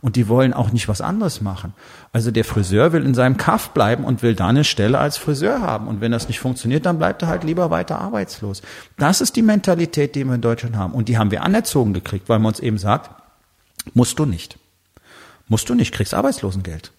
und 0.04 0.16
die 0.16 0.28
wollen 0.28 0.52
auch 0.52 0.70
nicht 0.70 0.86
was 0.86 1.00
anderes 1.00 1.40
machen. 1.40 1.72
Also 2.12 2.30
der 2.30 2.44
Friseur 2.44 2.92
will 2.92 3.06
in 3.06 3.14
seinem 3.14 3.38
Kaff 3.38 3.70
bleiben 3.70 4.04
und 4.04 4.22
will 4.22 4.34
da 4.34 4.48
eine 4.48 4.62
Stelle 4.62 4.98
als 4.98 5.16
Friseur 5.16 5.62
haben. 5.62 5.88
Und 5.88 6.02
wenn 6.02 6.12
das 6.12 6.28
nicht 6.28 6.40
funktioniert, 6.40 6.84
dann 6.84 6.98
bleibt 6.98 7.22
er 7.22 7.28
halt 7.28 7.42
lieber 7.42 7.70
weiter 7.70 8.02
arbeitslos. 8.02 8.60
Das 8.98 9.22
ist 9.22 9.34
die 9.34 9.40
Mentalität, 9.40 10.14
die 10.14 10.24
wir 10.24 10.34
in 10.34 10.42
Deutschland 10.42 10.76
haben. 10.76 10.92
Und 10.92 11.08
die 11.08 11.16
haben 11.16 11.30
wir 11.30 11.42
anerzogen 11.42 11.94
gekriegt, 11.94 12.28
weil 12.28 12.38
man 12.38 12.48
uns 12.48 12.60
eben 12.60 12.76
sagt, 12.76 13.12
musst 13.94 14.18
du 14.18 14.26
nicht. 14.26 14.58
Musst 15.48 15.70
du 15.70 15.74
nicht, 15.74 15.94
kriegst 15.94 16.12
Arbeitslosengeld. 16.12 16.92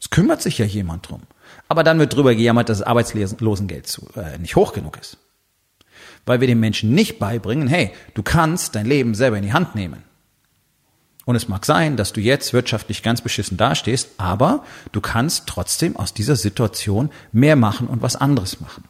Es 0.00 0.08
kümmert 0.08 0.40
sich 0.40 0.56
ja 0.56 0.64
jemand 0.64 1.10
drum. 1.10 1.24
Aber 1.68 1.82
dann 1.82 1.98
wird 1.98 2.14
drüber 2.14 2.34
gejammert, 2.34 2.70
dass 2.70 2.78
das 2.78 2.86
Arbeitslosengeld 2.86 3.86
zu, 3.86 4.08
äh, 4.16 4.38
nicht 4.38 4.56
hoch 4.56 4.72
genug 4.72 4.96
ist. 4.98 5.18
Weil 6.24 6.40
wir 6.40 6.48
den 6.48 6.60
Menschen 6.60 6.94
nicht 6.94 7.18
beibringen, 7.18 7.68
hey, 7.68 7.90
du 8.14 8.22
kannst 8.22 8.74
dein 8.74 8.86
Leben 8.86 9.14
selber 9.14 9.36
in 9.36 9.42
die 9.42 9.52
Hand 9.52 9.74
nehmen. 9.74 10.07
Und 11.28 11.36
es 11.36 11.46
mag 11.46 11.66
sein, 11.66 11.98
dass 11.98 12.14
du 12.14 12.22
jetzt 12.22 12.54
wirtschaftlich 12.54 13.02
ganz 13.02 13.20
beschissen 13.20 13.58
dastehst, 13.58 14.12
aber 14.16 14.64
du 14.92 15.02
kannst 15.02 15.46
trotzdem 15.46 15.94
aus 15.94 16.14
dieser 16.14 16.36
Situation 16.36 17.10
mehr 17.32 17.54
machen 17.54 17.86
und 17.86 18.00
was 18.00 18.16
anderes 18.16 18.62
machen. 18.62 18.84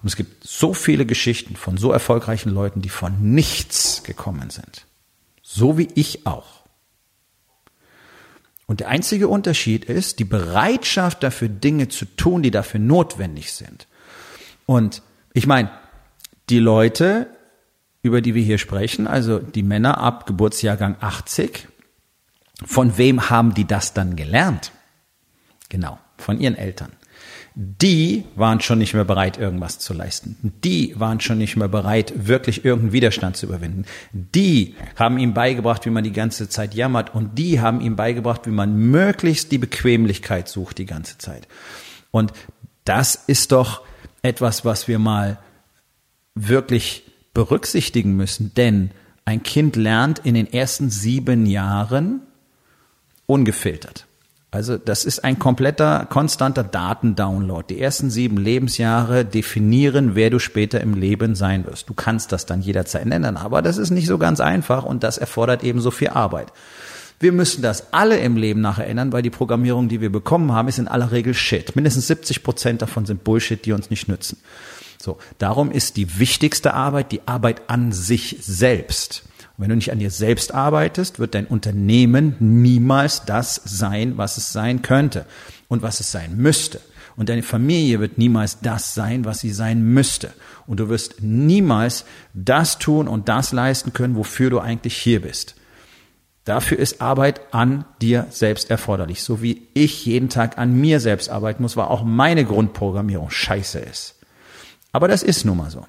Und 0.00 0.08
es 0.08 0.16
gibt 0.16 0.42
so 0.42 0.72
viele 0.72 1.04
Geschichten 1.04 1.54
von 1.54 1.76
so 1.76 1.92
erfolgreichen 1.92 2.48
Leuten, 2.48 2.80
die 2.80 2.88
von 2.88 3.34
nichts 3.34 4.04
gekommen 4.04 4.48
sind. 4.48 4.86
So 5.42 5.76
wie 5.76 5.88
ich 5.94 6.26
auch. 6.26 6.62
Und 8.64 8.80
der 8.80 8.88
einzige 8.88 9.28
Unterschied 9.28 9.84
ist 9.84 10.18
die 10.18 10.24
Bereitschaft 10.24 11.22
dafür, 11.22 11.50
Dinge 11.50 11.88
zu 11.88 12.06
tun, 12.06 12.42
die 12.42 12.50
dafür 12.50 12.80
notwendig 12.80 13.52
sind. 13.52 13.86
Und 14.64 15.02
ich 15.34 15.46
meine, 15.46 15.70
die 16.48 16.58
Leute, 16.58 17.26
über 18.00 18.22
die 18.22 18.34
wir 18.34 18.42
hier 18.42 18.56
sprechen, 18.56 19.06
also 19.06 19.40
die 19.40 19.62
Männer 19.62 19.98
ab 19.98 20.24
Geburtsjahrgang 20.24 20.96
80, 20.98 21.68
von 22.66 22.98
wem 22.98 23.30
haben 23.30 23.54
die 23.54 23.66
das 23.66 23.94
dann 23.94 24.16
gelernt? 24.16 24.72
Genau, 25.68 25.98
von 26.18 26.40
ihren 26.40 26.56
Eltern. 26.56 26.92
Die 27.54 28.24
waren 28.34 28.60
schon 28.60 28.78
nicht 28.78 28.94
mehr 28.94 29.04
bereit, 29.04 29.36
irgendwas 29.36 29.78
zu 29.78 29.92
leisten. 29.92 30.54
Die 30.64 30.98
waren 30.98 31.20
schon 31.20 31.36
nicht 31.36 31.56
mehr 31.56 31.68
bereit, 31.68 32.12
wirklich 32.16 32.64
irgendeinen 32.64 32.92
Widerstand 32.92 33.36
zu 33.36 33.46
überwinden. 33.46 33.84
Die 34.12 34.74
haben 34.96 35.18
ihm 35.18 35.34
beigebracht, 35.34 35.84
wie 35.84 35.90
man 35.90 36.04
die 36.04 36.12
ganze 36.12 36.48
Zeit 36.48 36.74
jammert. 36.74 37.14
Und 37.14 37.38
die 37.38 37.60
haben 37.60 37.82
ihm 37.82 37.94
beigebracht, 37.94 38.46
wie 38.46 38.52
man 38.52 38.74
möglichst 38.76 39.52
die 39.52 39.58
Bequemlichkeit 39.58 40.48
sucht 40.48 40.78
die 40.78 40.86
ganze 40.86 41.18
Zeit. 41.18 41.46
Und 42.10 42.32
das 42.84 43.14
ist 43.14 43.52
doch 43.52 43.82
etwas, 44.22 44.64
was 44.64 44.88
wir 44.88 44.98
mal 44.98 45.38
wirklich 46.34 47.04
berücksichtigen 47.34 48.16
müssen. 48.16 48.54
Denn 48.54 48.92
ein 49.26 49.42
Kind 49.42 49.76
lernt 49.76 50.20
in 50.20 50.34
den 50.34 50.50
ersten 50.50 50.88
sieben 50.88 51.44
Jahren 51.44 52.22
ungefiltert. 53.32 54.06
Also 54.50 54.76
das 54.76 55.06
ist 55.06 55.24
ein 55.24 55.38
kompletter, 55.38 56.06
konstanter 56.10 56.62
Datendownload. 56.62 57.64
Die 57.74 57.80
ersten 57.80 58.10
sieben 58.10 58.36
Lebensjahre 58.36 59.24
definieren, 59.24 60.14
wer 60.14 60.28
du 60.28 60.38
später 60.38 60.82
im 60.82 60.92
Leben 60.92 61.34
sein 61.34 61.64
wirst. 61.64 61.88
Du 61.88 61.94
kannst 61.94 62.32
das 62.32 62.44
dann 62.44 62.60
jederzeit 62.60 63.10
ändern, 63.10 63.38
aber 63.38 63.62
das 63.62 63.78
ist 63.78 63.90
nicht 63.90 64.06
so 64.06 64.18
ganz 64.18 64.40
einfach 64.40 64.84
und 64.84 65.02
das 65.02 65.16
erfordert 65.16 65.64
eben 65.64 65.80
so 65.80 65.90
viel 65.90 66.10
Arbeit. 66.10 66.52
Wir 67.18 67.32
müssen 67.32 67.62
das 67.62 67.94
alle 67.94 68.18
im 68.18 68.36
Leben 68.36 68.60
nachher 68.60 68.86
ändern, 68.86 69.14
weil 69.14 69.22
die 69.22 69.30
Programmierung, 69.30 69.88
die 69.88 70.02
wir 70.02 70.12
bekommen 70.12 70.52
haben, 70.52 70.68
ist 70.68 70.78
in 70.78 70.88
aller 70.88 71.12
Regel 71.12 71.32
Shit. 71.32 71.74
Mindestens 71.74 72.08
70 72.08 72.42
Prozent 72.42 72.82
davon 72.82 73.06
sind 73.06 73.24
Bullshit, 73.24 73.64
die 73.64 73.72
uns 73.72 73.88
nicht 73.88 74.08
nützen. 74.08 74.36
So, 75.00 75.16
darum 75.38 75.70
ist 75.70 75.96
die 75.96 76.18
wichtigste 76.18 76.74
Arbeit 76.74 77.10
die 77.10 77.26
Arbeit 77.26 77.70
an 77.70 77.92
sich 77.92 78.36
selbst. 78.42 79.22
Wenn 79.62 79.68
du 79.68 79.76
nicht 79.76 79.92
an 79.92 80.00
dir 80.00 80.10
selbst 80.10 80.52
arbeitest, 80.52 81.20
wird 81.20 81.36
dein 81.36 81.46
Unternehmen 81.46 82.34
niemals 82.40 83.24
das 83.26 83.60
sein, 83.64 84.18
was 84.18 84.36
es 84.36 84.52
sein 84.52 84.82
könnte 84.82 85.24
und 85.68 85.82
was 85.82 86.00
es 86.00 86.10
sein 86.10 86.36
müsste. 86.36 86.80
Und 87.14 87.28
deine 87.28 87.44
Familie 87.44 88.00
wird 88.00 88.18
niemals 88.18 88.58
das 88.58 88.94
sein, 88.94 89.24
was 89.24 89.38
sie 89.38 89.52
sein 89.52 89.80
müsste. 89.80 90.32
Und 90.66 90.80
du 90.80 90.88
wirst 90.88 91.22
niemals 91.22 92.04
das 92.34 92.80
tun 92.80 93.06
und 93.06 93.28
das 93.28 93.52
leisten 93.52 93.92
können, 93.92 94.16
wofür 94.16 94.50
du 94.50 94.58
eigentlich 94.58 94.96
hier 94.96 95.22
bist. 95.22 95.54
Dafür 96.42 96.80
ist 96.80 97.00
Arbeit 97.00 97.54
an 97.54 97.84
dir 98.00 98.26
selbst 98.30 98.68
erforderlich. 98.68 99.22
So 99.22 99.42
wie 99.42 99.68
ich 99.74 100.04
jeden 100.04 100.28
Tag 100.28 100.58
an 100.58 100.72
mir 100.74 100.98
selbst 100.98 101.30
arbeiten 101.30 101.62
muss, 101.62 101.76
weil 101.76 101.84
auch 101.86 102.02
meine 102.02 102.44
Grundprogrammierung 102.44 103.30
scheiße 103.30 103.78
ist. 103.78 104.16
Aber 104.90 105.06
das 105.06 105.22
ist 105.22 105.44
nun 105.44 105.58
mal 105.58 105.70
so. 105.70 105.86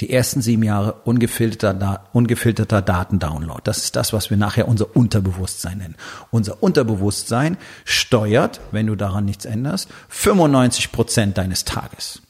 Die 0.00 0.10
ersten 0.10 0.42
sieben 0.42 0.62
Jahre 0.62 0.94
ungefilterter, 1.04 2.04
ungefilterter 2.12 2.82
Datendownload. 2.82 3.60
Das 3.64 3.78
ist 3.78 3.96
das, 3.96 4.12
was 4.12 4.30
wir 4.30 4.36
nachher 4.36 4.68
unser 4.68 4.94
Unterbewusstsein 4.94 5.78
nennen. 5.78 5.96
Unser 6.30 6.62
Unterbewusstsein 6.62 7.56
steuert, 7.84 8.60
wenn 8.72 8.86
du 8.86 8.94
daran 8.94 9.24
nichts 9.24 9.44
änderst, 9.44 9.88
95 10.08 10.92
Prozent 10.92 11.38
deines 11.38 11.64
Tages. 11.64 12.22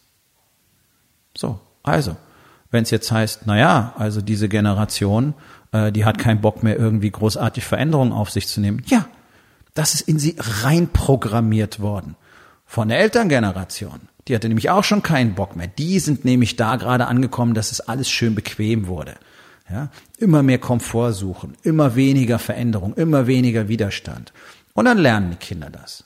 So, 1.37 1.61
also, 1.83 2.17
wenn 2.71 2.85
es 2.85 2.91
jetzt 2.91 3.11
heißt, 3.11 3.43
na 3.47 3.59
ja, 3.59 3.95
also 3.97 4.21
diese 4.21 4.49
Generation, 4.49 5.35
äh, 5.73 5.91
die 5.93 6.05
hat 6.05 6.19
keinen 6.19 6.41
Bock 6.41 6.63
mehr 6.63 6.77
irgendwie 6.77 7.11
großartig 7.11 7.65
Veränderungen 7.65 8.13
auf 8.13 8.31
sich 8.31 8.47
zu 8.49 8.61
nehmen. 8.61 8.83
Ja, 8.87 9.07
das 9.75 9.95
ist 9.95 10.03
in 10.03 10.19
sie 10.19 10.37
reinprogrammiert 10.39 11.81
worden. 11.81 12.17
Von 12.65 12.89
der 12.89 13.01
Elterngeneration. 13.01 14.09
Die 14.31 14.35
hatte 14.37 14.47
nämlich 14.47 14.71
auch 14.71 14.85
schon 14.85 15.03
keinen 15.03 15.35
Bock 15.35 15.57
mehr. 15.57 15.67
Die 15.67 15.99
sind 15.99 16.25
nämlich 16.25 16.55
da 16.55 16.77
gerade 16.77 17.09
angekommen, 17.09 17.53
dass 17.53 17.73
es 17.73 17.81
alles 17.81 18.09
schön 18.09 18.37
bequem 18.37 18.87
wurde. 18.87 19.17
Ja, 19.69 19.89
immer 20.19 20.45
mehr 20.45 20.59
Komfort 20.59 21.15
suchen, 21.15 21.57
immer 21.65 21.97
weniger 21.97 22.39
Veränderung, 22.39 22.95
immer 22.95 23.27
weniger 23.27 23.67
Widerstand. 23.67 24.33
Und 24.73 24.85
dann 24.85 24.99
lernen 24.99 25.33
die 25.33 25.37
Kinder 25.37 25.69
das. 25.69 26.05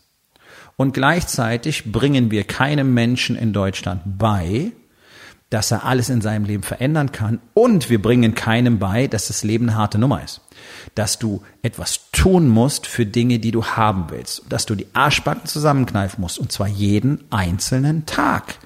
Und 0.77 0.95
gleichzeitig 0.95 1.93
bringen 1.93 2.31
wir 2.31 2.45
keinem 2.45 2.95
Menschen 2.95 3.37
in 3.37 3.53
Deutschland 3.53 4.01
bei, 4.07 4.73
dass 5.51 5.71
er 5.71 5.85
alles 5.85 6.09
in 6.09 6.23
seinem 6.23 6.47
Leben 6.47 6.63
verändern 6.63 7.13
kann. 7.13 7.41
Und 7.53 7.91
wir 7.91 8.01
bringen 8.01 8.35
keinem 8.35 8.79
bei, 8.79 9.07
dass 9.07 9.27
das 9.27 9.45
Leben 9.45 9.69
eine 9.69 9.79
harte 9.79 9.99
Nummer 9.99 10.25
ist. 10.25 10.41
Dass 10.95 11.19
du 11.19 11.43
etwas 11.63 12.11
tun 12.13 12.49
musst 12.49 12.87
für 12.87 13.07
Dinge, 13.07 13.39
die 13.39 13.51
du 13.51 13.65
haben 13.65 14.07
willst. 14.11 14.43
Dass 14.49 14.67
du 14.67 14.75
die 14.75 14.87
Arschbacken 14.93 15.47
zusammenkneifen 15.47 16.21
musst. 16.21 16.39
Und 16.39 16.53
zwar 16.53 16.69
jeden 16.69 17.25
einzelnen 17.31 18.07
Tag. 18.07 18.59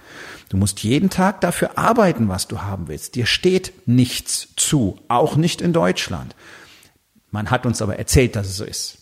Du 0.48 0.56
musst 0.56 0.80
jeden 0.80 1.10
Tag 1.10 1.40
dafür 1.40 1.78
arbeiten, 1.78 2.28
was 2.28 2.48
du 2.48 2.62
haben 2.62 2.88
willst. 2.88 3.14
Dir 3.14 3.26
steht 3.26 3.72
nichts 3.86 4.48
zu. 4.56 4.98
Auch 5.08 5.36
nicht 5.36 5.60
in 5.60 5.72
Deutschland. 5.72 6.34
Man 7.30 7.50
hat 7.50 7.66
uns 7.66 7.82
aber 7.82 7.98
erzählt, 7.98 8.36
dass 8.36 8.48
es 8.48 8.56
so 8.56 8.64
ist. 8.64 8.98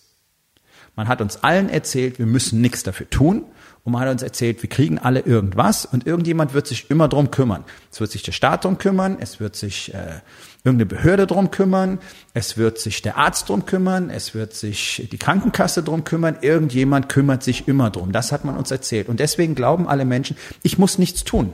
Man 0.96 1.08
hat 1.08 1.20
uns 1.20 1.44
allen 1.44 1.68
erzählt, 1.68 2.18
wir 2.18 2.26
müssen 2.26 2.60
nichts 2.60 2.82
dafür 2.82 3.08
tun 3.08 3.44
und 3.86 3.92
man 3.92 4.02
hat 4.02 4.08
uns 4.08 4.22
erzählt, 4.22 4.60
wir 4.64 4.68
kriegen 4.68 4.98
alle 4.98 5.20
irgendwas 5.20 5.86
und 5.86 6.08
irgendjemand 6.08 6.54
wird 6.54 6.66
sich 6.66 6.90
immer 6.90 7.06
drum 7.06 7.30
kümmern. 7.30 7.62
Es 7.92 8.00
wird 8.00 8.10
sich 8.10 8.24
der 8.24 8.32
Staat 8.32 8.64
drum 8.64 8.78
kümmern, 8.78 9.16
es 9.20 9.38
wird 9.38 9.54
sich 9.54 9.94
äh, 9.94 10.22
irgendeine 10.64 10.86
Behörde 10.86 11.28
drum 11.28 11.52
kümmern, 11.52 12.00
es 12.34 12.56
wird 12.56 12.80
sich 12.80 13.00
der 13.00 13.16
Arzt 13.16 13.48
drum 13.48 13.64
kümmern, 13.64 14.10
es 14.10 14.34
wird 14.34 14.54
sich 14.54 15.08
die 15.12 15.18
Krankenkasse 15.18 15.84
drum 15.84 16.02
kümmern, 16.02 16.38
irgendjemand 16.40 17.08
kümmert 17.08 17.44
sich 17.44 17.68
immer 17.68 17.90
drum. 17.90 18.10
Das 18.10 18.32
hat 18.32 18.44
man 18.44 18.56
uns 18.56 18.72
erzählt. 18.72 19.08
Und 19.08 19.20
deswegen 19.20 19.54
glauben 19.54 19.86
alle 19.86 20.04
Menschen, 20.04 20.36
ich 20.64 20.78
muss 20.78 20.98
nichts 20.98 21.22
tun. 21.22 21.52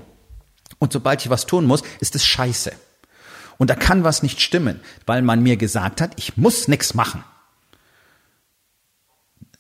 Und 0.79 0.95
sobald 0.95 1.21
ich 1.21 1.29
was 1.29 1.45
tun 1.45 1.67
muss, 1.67 1.83
ist 2.01 2.15
es 2.15 2.25
scheiße. 2.25 2.73
Und 3.59 3.69
da 3.69 3.75
kann 3.75 4.05
was 4.05 4.23
nicht 4.23 4.41
stimmen, 4.41 4.81
weil 5.05 5.21
man 5.21 5.43
mir 5.43 5.59
gesagt 5.59 6.01
hat, 6.01 6.13
ich 6.17 6.39
muss 6.39 6.67
nichts 6.67 6.95
machen. 6.95 7.23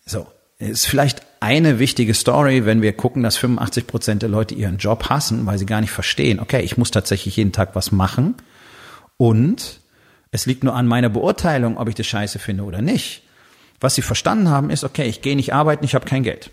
So, 0.06 0.26
ist 0.70 0.86
vielleicht 0.86 1.22
eine 1.40 1.78
wichtige 1.78 2.14
Story, 2.14 2.64
wenn 2.64 2.82
wir 2.82 2.92
gucken, 2.92 3.22
dass 3.22 3.36
85 3.36 3.86
Prozent 3.86 4.22
der 4.22 4.28
Leute 4.28 4.54
ihren 4.54 4.78
Job 4.78 5.08
hassen, 5.08 5.44
weil 5.46 5.58
sie 5.58 5.66
gar 5.66 5.80
nicht 5.80 5.90
verstehen, 5.90 6.40
okay, 6.40 6.62
ich 6.62 6.76
muss 6.76 6.90
tatsächlich 6.90 7.36
jeden 7.36 7.52
Tag 7.52 7.74
was 7.74 7.92
machen 7.92 8.36
und 9.16 9.80
es 10.30 10.46
liegt 10.46 10.64
nur 10.64 10.74
an 10.74 10.86
meiner 10.86 11.08
Beurteilung, 11.08 11.76
ob 11.76 11.88
ich 11.88 11.94
das 11.94 12.06
scheiße 12.06 12.38
finde 12.38 12.64
oder 12.64 12.80
nicht. 12.80 13.22
Was 13.80 13.96
sie 13.96 14.02
verstanden 14.02 14.48
haben, 14.48 14.70
ist, 14.70 14.84
okay, 14.84 15.06
ich 15.06 15.20
gehe 15.20 15.36
nicht 15.36 15.52
arbeiten, 15.52 15.84
ich 15.84 15.94
habe 15.94 16.06
kein 16.06 16.22
Geld. 16.22 16.50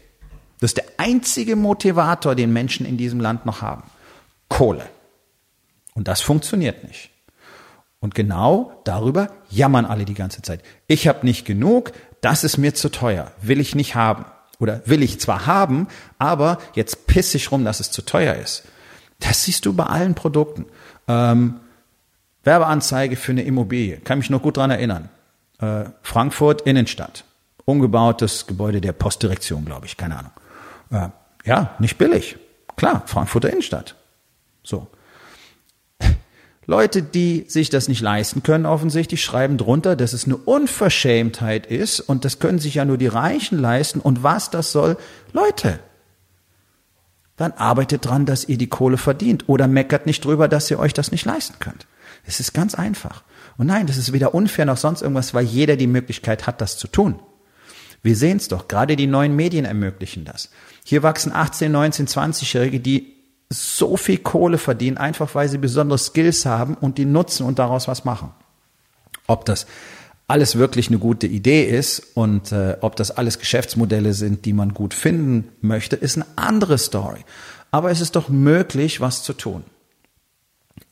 Das 0.60 0.72
ist 0.72 0.78
der 0.78 0.86
einzige 0.98 1.56
Motivator, 1.56 2.36
den 2.36 2.52
Menschen 2.52 2.86
in 2.86 2.98
diesem 2.98 3.22
Land 3.22 3.46
noch 3.46 3.62
haben. 3.62 3.84
Kohle. 4.50 4.86
Und 5.94 6.08
das 6.08 6.22
funktioniert 6.22 6.84
nicht. 6.84 7.12
Und 8.00 8.16
genau 8.16 8.82
darüber 8.86 9.32
jammern 9.50 9.86
alle 9.86 10.06
die 10.06 10.14
ganze 10.14 10.42
Zeit. 10.42 10.62
Ich 10.88 11.08
habe 11.08 11.26
nicht 11.26 11.46
genug, 11.46 11.92
das 12.22 12.44
ist 12.44 12.58
mir 12.58 12.74
zu 12.74 12.90
teuer, 12.90 13.32
will 13.42 13.60
ich 13.60 13.76
nicht 13.76 13.96
haben. 13.96 14.26
Oder 14.60 14.82
will 14.86 15.04
ich 15.04 15.22
zwar 15.22 15.46
haben, 15.46 15.88
aber 16.18 16.58
jetzt 16.74 17.08
piss 17.08 17.34
ich 17.34 17.52
rum, 17.52 17.64
dass 17.64 17.80
es 17.80 17.92
zu 17.92 18.02
teuer 18.02 18.36
ist. 18.36 18.64
Das 19.20 19.44
siehst 19.44 19.66
du 19.66 19.74
bei 19.74 19.86
allen 19.86 20.16
Produkten. 20.16 20.66
Ähm, 21.08 21.62
Werbeanzeige 22.44 23.16
für 23.16 23.32
eine 23.32 23.44
Immobilie, 23.44 23.98
kann 23.98 24.18
mich 24.18 24.30
noch 24.30 24.42
gut 24.42 24.58
dran 24.58 24.72
erinnern. 24.72 25.10
Äh, 25.60 25.86
Frankfurt 26.02 26.62
Innenstadt, 26.62 27.24
umgebautes 27.66 28.48
Gebäude 28.48 28.82
der 28.82 28.94
Postdirektion, 28.94 29.66
glaube 29.66 29.86
ich, 29.86 29.98
keine 29.98 30.18
Ahnung. 30.18 30.32
Äh, 30.92 31.10
ja, 31.48 31.76
nicht 31.80 31.98
billig. 31.98 32.38
Klar, 32.76 33.04
Frankfurter 33.06 33.50
Innenstadt. 33.50 33.96
So. 34.64 34.88
Leute, 36.70 37.02
die 37.02 37.46
sich 37.48 37.72
das 37.72 37.88
nicht 37.88 38.00
leisten 38.00 38.44
können, 38.44 38.68
offensichtlich 38.68 39.24
schreiben 39.24 39.58
drunter, 39.58 39.96
dass 39.96 40.14
es 40.14 40.26
eine 40.26 40.38
Unverschämtheit 40.38 41.66
ist 41.66 42.00
und 42.00 42.26
das 42.26 42.38
können 42.38 42.60
sich 42.60 42.76
ja 42.76 42.86
nur 42.86 43.00
die 43.00 43.08
Reichen 43.08 43.58
leisten 43.58 44.00
und 44.00 44.22
was 44.22 44.52
das 44.52 44.72
soll. 44.72 44.96
Leute, 45.34 45.80
dann 47.38 47.54
arbeitet 47.54 48.06
dran, 48.06 48.28
dass 48.28 48.48
ihr 48.48 48.60
die 48.60 48.70
Kohle 48.70 48.98
verdient 48.98 49.50
oder 49.50 49.68
meckert 49.68 50.06
nicht 50.06 50.24
drüber, 50.24 50.48
dass 50.48 50.70
ihr 50.70 50.78
euch 50.78 50.94
das 50.94 51.12
nicht 51.12 51.26
leisten 51.26 51.56
könnt. 51.58 51.88
Es 52.24 52.40
ist 52.40 52.54
ganz 52.54 52.76
einfach. 52.76 53.24
Und 53.58 53.66
nein, 53.66 53.88
das 53.88 53.98
ist 53.98 54.14
weder 54.14 54.36
unfair 54.36 54.66
noch 54.66 54.78
sonst 54.78 55.02
irgendwas, 55.02 55.34
weil 55.34 55.46
jeder 55.46 55.76
die 55.76 55.88
Möglichkeit 55.88 56.46
hat, 56.46 56.62
das 56.62 56.78
zu 56.78 56.88
tun. 56.88 57.20
Wir 58.04 58.16
sehen 58.16 58.38
es 58.38 58.48
doch, 58.48 58.68
gerade 58.68 58.96
die 58.96 59.08
neuen 59.08 59.36
Medien 59.36 59.66
ermöglichen 59.66 60.24
das. 60.24 60.52
Hier 60.84 61.02
wachsen 61.02 61.32
18, 61.34 61.72
19, 61.72 62.06
20-Jährige, 62.06 62.80
die 62.80 63.19
so 63.52 63.98
viel 63.98 64.20
Kohle 64.20 64.58
verdienen, 64.58 64.98
einfach 64.98 65.34
weil 65.34 65.50
sie 65.50 65.58
besondere 65.58 65.98
Skills 65.98 66.46
haben 66.46 66.76
und 66.76 66.98
die 66.98 67.06
nutzen 67.06 67.46
und 67.46 67.60
daraus 67.60 67.88
was 67.88 68.06
machen. 68.06 68.32
Ob 69.28 69.46
das 69.46 69.66
alles 70.28 70.58
wirklich 70.58 70.90
eine 70.90 71.00
gute 71.00 71.26
Idee 71.26 71.64
ist 71.64 72.04
und 72.14 72.52
äh, 72.52 72.78
ob 72.82 72.96
das 72.96 73.10
alles 73.10 73.40
Geschäftsmodelle 73.40 74.14
sind, 74.14 74.46
die 74.46 74.54
man 74.54 74.76
gut 74.76 74.94
finden 74.94 75.50
möchte, 75.62 75.96
ist 75.96 76.18
eine 76.18 76.28
andere 76.36 76.78
Story. 76.78 77.26
Aber 77.72 77.90
es 77.90 78.00
ist 78.00 78.16
doch 78.16 78.30
möglich, 78.30 79.02
was 79.02 79.24
zu 79.24 79.34
tun, 79.34 79.64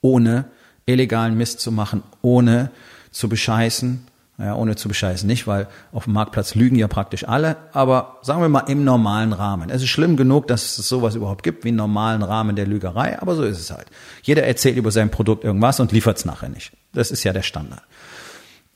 ohne 0.01 0.45
illegalen 0.87 1.37
Mist 1.37 1.59
zu 1.59 1.71
machen, 1.71 2.01
ohne 2.23 2.71
zu 3.11 3.29
bescheißen, 3.29 4.07
ja, 4.39 4.53
ohne 4.55 4.75
zu 4.75 4.87
bescheißen 4.87 5.25
nicht, 5.25 5.47
weil 5.47 5.67
auf 5.91 6.03
dem 6.03 6.13
Marktplatz 6.13 6.53
lügen 6.53 6.75
ja 6.75 6.87
praktisch 6.87 7.27
alle, 7.27 7.57
aber 7.73 8.17
sagen 8.21 8.41
wir 8.41 8.49
mal 8.49 8.61
im 8.61 8.83
normalen 8.83 9.33
Rahmen. 9.33 9.71
Es 9.71 9.81
ist 9.81 9.89
schlimm 9.89 10.15
genug, 10.15 10.47
dass 10.47 10.77
es 10.77 10.87
sowas 10.87 11.15
überhaupt 11.15 11.41
gibt, 11.41 11.63
wie 11.63 11.69
einen 11.69 11.77
normalen 11.77 12.21
Rahmen 12.21 12.55
der 12.55 12.67
Lügerei, 12.67 13.19
aber 13.19 13.35
so 13.35 13.43
ist 13.43 13.59
es 13.59 13.71
halt. 13.71 13.87
Jeder 14.21 14.43
erzählt 14.43 14.77
über 14.77 14.91
sein 14.91 15.09
Produkt 15.09 15.43
irgendwas 15.43 15.79
und 15.79 15.91
liefert 15.91 16.17
es 16.17 16.25
nachher 16.25 16.49
nicht. 16.49 16.71
Das 16.93 17.09
ist 17.09 17.23
ja 17.23 17.33
der 17.33 17.41
Standard. 17.41 17.81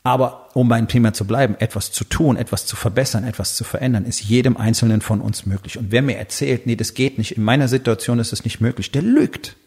Aber 0.03 0.49
um 0.55 0.67
beim 0.67 0.87
Thema 0.87 1.13
zu 1.13 1.25
bleiben, 1.25 1.55
etwas 1.59 1.91
zu 1.91 2.05
tun, 2.05 2.35
etwas 2.35 2.65
zu 2.65 2.75
verbessern, 2.75 3.23
etwas 3.23 3.55
zu 3.55 3.63
verändern, 3.63 4.05
ist 4.05 4.23
jedem 4.23 4.57
Einzelnen 4.57 5.01
von 5.01 5.21
uns 5.21 5.45
möglich. 5.45 5.77
Und 5.77 5.91
wer 5.91 6.01
mir 6.01 6.17
erzählt, 6.17 6.65
nee, 6.65 6.75
das 6.75 6.95
geht 6.95 7.19
nicht, 7.19 7.37
in 7.37 7.43
meiner 7.43 7.67
Situation 7.67 8.17
ist 8.17 8.33
es 8.33 8.43
nicht 8.43 8.61
möglich, 8.61 8.91
der 8.91 9.03
lügt. 9.03 9.57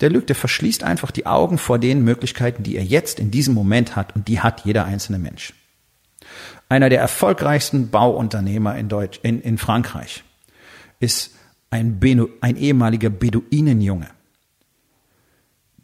Der 0.00 0.10
lügt, 0.10 0.28
der 0.28 0.36
verschließt 0.36 0.84
einfach 0.84 1.10
die 1.10 1.26
Augen 1.26 1.58
vor 1.58 1.78
den 1.78 2.04
Möglichkeiten, 2.04 2.62
die 2.62 2.76
er 2.76 2.84
jetzt 2.84 3.18
in 3.18 3.30
diesem 3.30 3.54
Moment 3.54 3.96
hat 3.96 4.14
und 4.14 4.28
die 4.28 4.40
hat 4.40 4.64
jeder 4.64 4.84
einzelne 4.84 5.18
Mensch. 5.18 5.52
Einer 6.68 6.88
der 6.88 7.00
erfolgreichsten 7.00 7.90
Bauunternehmer 7.90 8.76
in, 8.76 8.88
Deutsch, 8.88 9.20
in, 9.22 9.40
in 9.40 9.58
Frankreich 9.58 10.24
ist 10.98 11.34
ein, 11.70 12.00
Benu, 12.00 12.28
ein 12.40 12.56
ehemaliger 12.56 13.10
Beduinenjunge, 13.10 14.08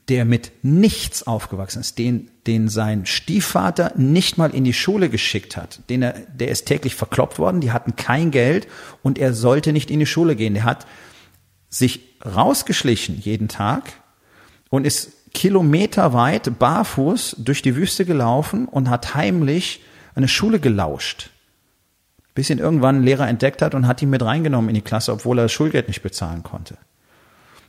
der 0.08 0.24
mit 0.24 0.50
nichts 0.62 1.26
aufgewachsen 1.26 1.80
ist, 1.80 1.98
den, 1.98 2.30
den 2.46 2.68
sein 2.68 3.06
Stiefvater 3.06 3.92
nicht 3.96 4.38
mal 4.38 4.52
in 4.52 4.64
die 4.64 4.72
Schule 4.72 5.08
geschickt 5.08 5.56
hat. 5.56 5.80
Den 5.88 6.02
er, 6.02 6.14
der 6.34 6.48
ist 6.48 6.66
täglich 6.66 6.96
verkloppt 6.96 7.38
worden, 7.38 7.60
die 7.60 7.70
hatten 7.70 7.94
kein 7.94 8.32
Geld 8.32 8.66
und 9.02 9.18
er 9.18 9.32
sollte 9.32 9.72
nicht 9.72 9.90
in 9.90 10.00
die 10.00 10.06
Schule 10.06 10.34
gehen. 10.34 10.54
Der 10.54 10.64
hat 10.64 10.86
sich 11.72 12.00
rausgeschlichen 12.24 13.18
jeden 13.18 13.48
Tag 13.48 13.94
und 14.68 14.86
ist 14.86 15.32
kilometerweit 15.32 16.58
barfuß 16.58 17.36
durch 17.38 17.62
die 17.62 17.74
Wüste 17.74 18.04
gelaufen 18.04 18.66
und 18.66 18.90
hat 18.90 19.14
heimlich 19.14 19.82
eine 20.14 20.28
Schule 20.28 20.60
gelauscht. 20.60 21.30
Bis 22.34 22.50
ihn 22.50 22.58
irgendwann 22.58 22.96
ein 22.96 23.02
Lehrer 23.02 23.26
entdeckt 23.26 23.62
hat 23.62 23.74
und 23.74 23.86
hat 23.86 24.02
ihn 24.02 24.10
mit 24.10 24.22
reingenommen 24.22 24.68
in 24.68 24.74
die 24.74 24.82
Klasse, 24.82 25.12
obwohl 25.12 25.38
er 25.38 25.44
das 25.44 25.52
Schulgeld 25.52 25.88
nicht 25.88 26.02
bezahlen 26.02 26.42
konnte. 26.42 26.74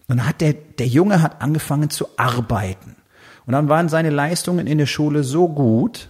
Und 0.08 0.18
dann 0.18 0.28
hat 0.28 0.42
der, 0.42 0.54
der 0.54 0.88
Junge 0.88 1.22
hat 1.22 1.42
angefangen 1.42 1.90
zu 1.90 2.08
arbeiten. 2.18 2.98
Und 3.46 3.54
dann 3.54 3.70
waren 3.70 3.88
seine 3.88 4.10
Leistungen 4.10 4.68
in 4.68 4.78
der 4.78 4.86
Schule 4.86 5.24
so 5.24 5.48
gut, 5.48 6.10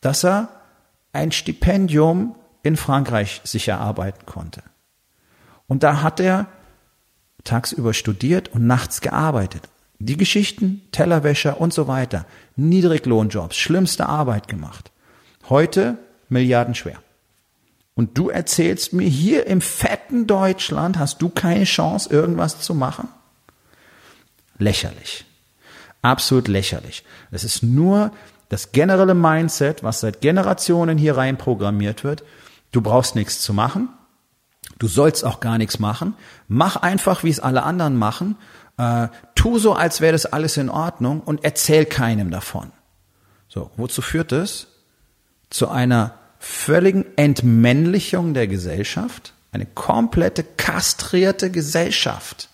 dass 0.00 0.24
er 0.24 0.48
ein 1.12 1.32
Stipendium 1.32 2.36
in 2.62 2.76
Frankreich 2.76 3.40
sich 3.42 3.66
erarbeiten 3.66 4.24
konnte. 4.24 4.62
Und 5.66 5.82
da 5.82 6.02
hat 6.02 6.20
er 6.20 6.46
tagsüber 7.48 7.94
studiert 7.94 8.48
und 8.48 8.66
nachts 8.66 9.00
gearbeitet. 9.00 9.62
Die 9.98 10.16
Geschichten, 10.16 10.82
Tellerwäscher 10.92 11.60
und 11.60 11.72
so 11.74 11.88
weiter. 11.88 12.26
Niedriglohnjobs, 12.56 13.56
schlimmste 13.56 14.06
Arbeit 14.06 14.46
gemacht. 14.46 14.92
Heute 15.48 15.98
milliardenschwer. 16.28 16.98
Und 17.94 18.16
du 18.16 18.28
erzählst 18.28 18.92
mir, 18.92 19.08
hier 19.08 19.46
im 19.46 19.60
fetten 19.60 20.28
Deutschland 20.28 20.98
hast 20.98 21.20
du 21.20 21.30
keine 21.30 21.64
Chance, 21.64 22.10
irgendwas 22.10 22.60
zu 22.60 22.74
machen? 22.74 23.08
Lächerlich. 24.58 25.24
Absolut 26.02 26.46
lächerlich. 26.46 27.02
Es 27.32 27.42
ist 27.42 27.64
nur 27.64 28.12
das 28.50 28.70
generelle 28.70 29.14
Mindset, 29.14 29.82
was 29.82 30.00
seit 30.00 30.20
Generationen 30.20 30.96
hier 30.96 31.16
rein 31.16 31.38
programmiert 31.38 32.04
wird. 32.04 32.22
Du 32.70 32.82
brauchst 32.82 33.16
nichts 33.16 33.40
zu 33.40 33.52
machen. 33.52 33.88
Du 34.78 34.86
sollst 34.86 35.24
auch 35.24 35.40
gar 35.40 35.58
nichts 35.58 35.78
machen. 35.78 36.14
Mach 36.46 36.76
einfach, 36.76 37.24
wie 37.24 37.30
es 37.30 37.40
alle 37.40 37.62
anderen 37.64 37.96
machen. 37.96 38.36
Äh, 38.76 39.08
tu 39.34 39.58
so, 39.58 39.74
als 39.74 40.00
wäre 40.00 40.12
das 40.12 40.26
alles 40.26 40.56
in 40.56 40.68
Ordnung 40.68 41.20
und 41.20 41.44
erzähl 41.44 41.84
keinem 41.84 42.30
davon. 42.30 42.70
So, 43.48 43.70
wozu 43.76 44.02
führt 44.02 44.32
es? 44.32 44.68
Zu 45.50 45.68
einer 45.68 46.14
völligen 46.38 47.04
Entmännlichung 47.16 48.34
der 48.34 48.46
Gesellschaft, 48.46 49.32
eine 49.50 49.66
komplette 49.66 50.44
kastrierte 50.44 51.50
Gesellschaft. 51.50 52.48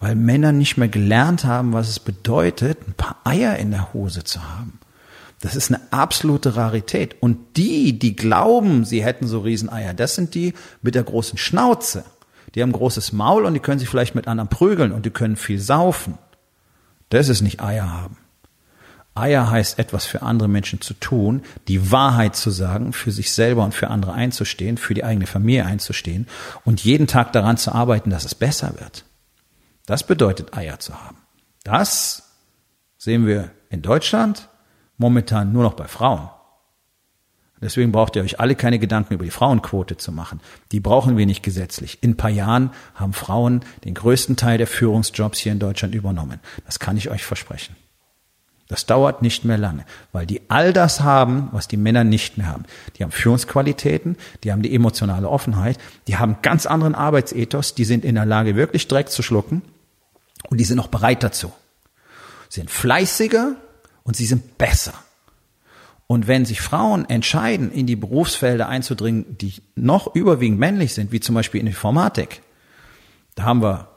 Weil 0.00 0.14
Männer 0.14 0.52
nicht 0.52 0.76
mehr 0.76 0.88
gelernt 0.88 1.44
haben, 1.44 1.72
was 1.72 1.88
es 1.88 1.98
bedeutet, 1.98 2.86
ein 2.86 2.94
paar 2.94 3.16
Eier 3.24 3.56
in 3.56 3.70
der 3.70 3.92
Hose 3.92 4.24
zu 4.24 4.42
haben. 4.42 4.78
Das 5.44 5.56
ist 5.56 5.70
eine 5.70 5.82
absolute 5.90 6.56
Rarität. 6.56 7.16
Und 7.20 7.58
die, 7.58 7.98
die 7.98 8.16
glauben, 8.16 8.86
sie 8.86 9.04
hätten 9.04 9.26
so 9.26 9.40
Rieseneier, 9.40 9.92
das 9.92 10.14
sind 10.14 10.34
die 10.34 10.54
mit 10.80 10.94
der 10.94 11.02
großen 11.02 11.36
Schnauze. 11.36 12.04
Die 12.54 12.62
haben 12.62 12.70
ein 12.70 12.72
großes 12.72 13.12
Maul 13.12 13.44
und 13.44 13.52
die 13.52 13.60
können 13.60 13.78
sich 13.78 13.90
vielleicht 13.90 14.14
mit 14.14 14.26
anderen 14.26 14.48
prügeln 14.48 14.90
und 14.90 15.04
die 15.04 15.10
können 15.10 15.36
viel 15.36 15.60
saufen. 15.60 16.16
Das 17.10 17.28
ist 17.28 17.42
nicht 17.42 17.60
Eier 17.62 17.92
haben. 17.92 18.16
Eier 19.14 19.50
heißt 19.50 19.78
etwas 19.78 20.06
für 20.06 20.22
andere 20.22 20.48
Menschen 20.48 20.80
zu 20.80 20.94
tun, 20.94 21.42
die 21.68 21.92
Wahrheit 21.92 22.36
zu 22.36 22.50
sagen, 22.50 22.94
für 22.94 23.12
sich 23.12 23.30
selber 23.30 23.64
und 23.64 23.74
für 23.74 23.88
andere 23.88 24.14
einzustehen, 24.14 24.78
für 24.78 24.94
die 24.94 25.04
eigene 25.04 25.26
Familie 25.26 25.66
einzustehen 25.66 26.26
und 26.64 26.82
jeden 26.84 27.06
Tag 27.06 27.34
daran 27.34 27.58
zu 27.58 27.70
arbeiten, 27.70 28.08
dass 28.08 28.24
es 28.24 28.34
besser 28.34 28.80
wird. 28.80 29.04
Das 29.84 30.06
bedeutet 30.06 30.56
Eier 30.56 30.78
zu 30.78 30.98
haben. 30.98 31.18
Das 31.64 32.30
sehen 32.96 33.26
wir 33.26 33.50
in 33.68 33.82
Deutschland, 33.82 34.48
momentan 34.96 35.52
nur 35.52 35.62
noch 35.62 35.74
bei 35.74 35.86
Frauen. 35.86 36.28
Deswegen 37.60 37.92
braucht 37.92 38.14
ihr 38.14 38.22
euch 38.22 38.40
alle 38.40 38.56
keine 38.56 38.78
Gedanken 38.78 39.14
über 39.14 39.24
die 39.24 39.30
Frauenquote 39.30 39.96
zu 39.96 40.12
machen. 40.12 40.40
Die 40.70 40.80
brauchen 40.80 41.16
wir 41.16 41.24
nicht 41.24 41.42
gesetzlich. 41.42 42.02
In 42.02 42.10
ein 42.10 42.16
paar 42.16 42.30
Jahren 42.30 42.70
haben 42.94 43.14
Frauen 43.14 43.60
den 43.84 43.94
größten 43.94 44.36
Teil 44.36 44.58
der 44.58 44.66
Führungsjobs 44.66 45.38
hier 45.38 45.52
in 45.52 45.60
Deutschland 45.60 45.94
übernommen. 45.94 46.40
Das 46.66 46.78
kann 46.78 46.98
ich 46.98 47.08
euch 47.08 47.24
versprechen. 47.24 47.74
Das 48.68 48.86
dauert 48.86 49.22
nicht 49.22 49.44
mehr 49.44 49.58
lange, 49.58 49.84
weil 50.12 50.26
die 50.26 50.42
all 50.48 50.72
das 50.72 51.00
haben, 51.00 51.48
was 51.52 51.68
die 51.68 51.76
Männer 51.76 52.02
nicht 52.02 52.38
mehr 52.38 52.48
haben. 52.48 52.64
Die 52.96 53.02
haben 53.02 53.12
Führungsqualitäten, 53.12 54.16
die 54.42 54.52
haben 54.52 54.62
die 54.62 54.74
emotionale 54.74 55.28
Offenheit, 55.28 55.78
die 56.06 56.16
haben 56.16 56.38
ganz 56.40 56.64
anderen 56.64 56.94
Arbeitsethos, 56.94 57.74
die 57.74 57.84
sind 57.84 58.04
in 58.04 58.14
der 58.14 58.24
Lage, 58.24 58.56
wirklich 58.56 58.88
Dreck 58.88 59.10
zu 59.10 59.22
schlucken 59.22 59.62
und 60.48 60.58
die 60.58 60.64
sind 60.64 60.80
auch 60.80 60.88
bereit 60.88 61.22
dazu. 61.22 61.52
Sie 62.48 62.60
sind 62.60 62.70
fleißiger, 62.70 63.56
und 64.04 64.16
sie 64.16 64.26
sind 64.26 64.56
besser. 64.58 64.94
Und 66.06 66.26
wenn 66.28 66.44
sich 66.44 66.60
Frauen 66.60 67.08
entscheiden, 67.08 67.72
in 67.72 67.86
die 67.86 67.96
Berufsfelder 67.96 68.68
einzudringen, 68.68 69.38
die 69.38 69.54
noch 69.74 70.14
überwiegend 70.14 70.58
männlich 70.58 70.94
sind, 70.94 71.12
wie 71.12 71.20
zum 71.20 71.34
Beispiel 71.34 71.60
in 71.60 71.66
Informatik, 71.66 72.42
da 73.34 73.44
haben 73.44 73.62
wir, 73.62 73.88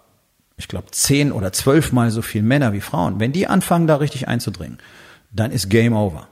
ich 0.56 0.68
glaube, 0.68 0.92
zehn 0.92 1.32
oder 1.32 1.52
zwölfmal 1.52 2.10
so 2.10 2.22
viel 2.22 2.42
Männer 2.42 2.74
wie 2.74 2.82
Frauen. 2.82 3.20
Wenn 3.20 3.34
die 3.34 3.48
anfangen, 3.48 3.88
da 3.88 3.98
richtig 3.98 4.28
einzudringen, 4.28 4.80
dann 5.32 5.52
ist 5.52 5.70
Game 5.70 5.94
Over. 5.94 6.28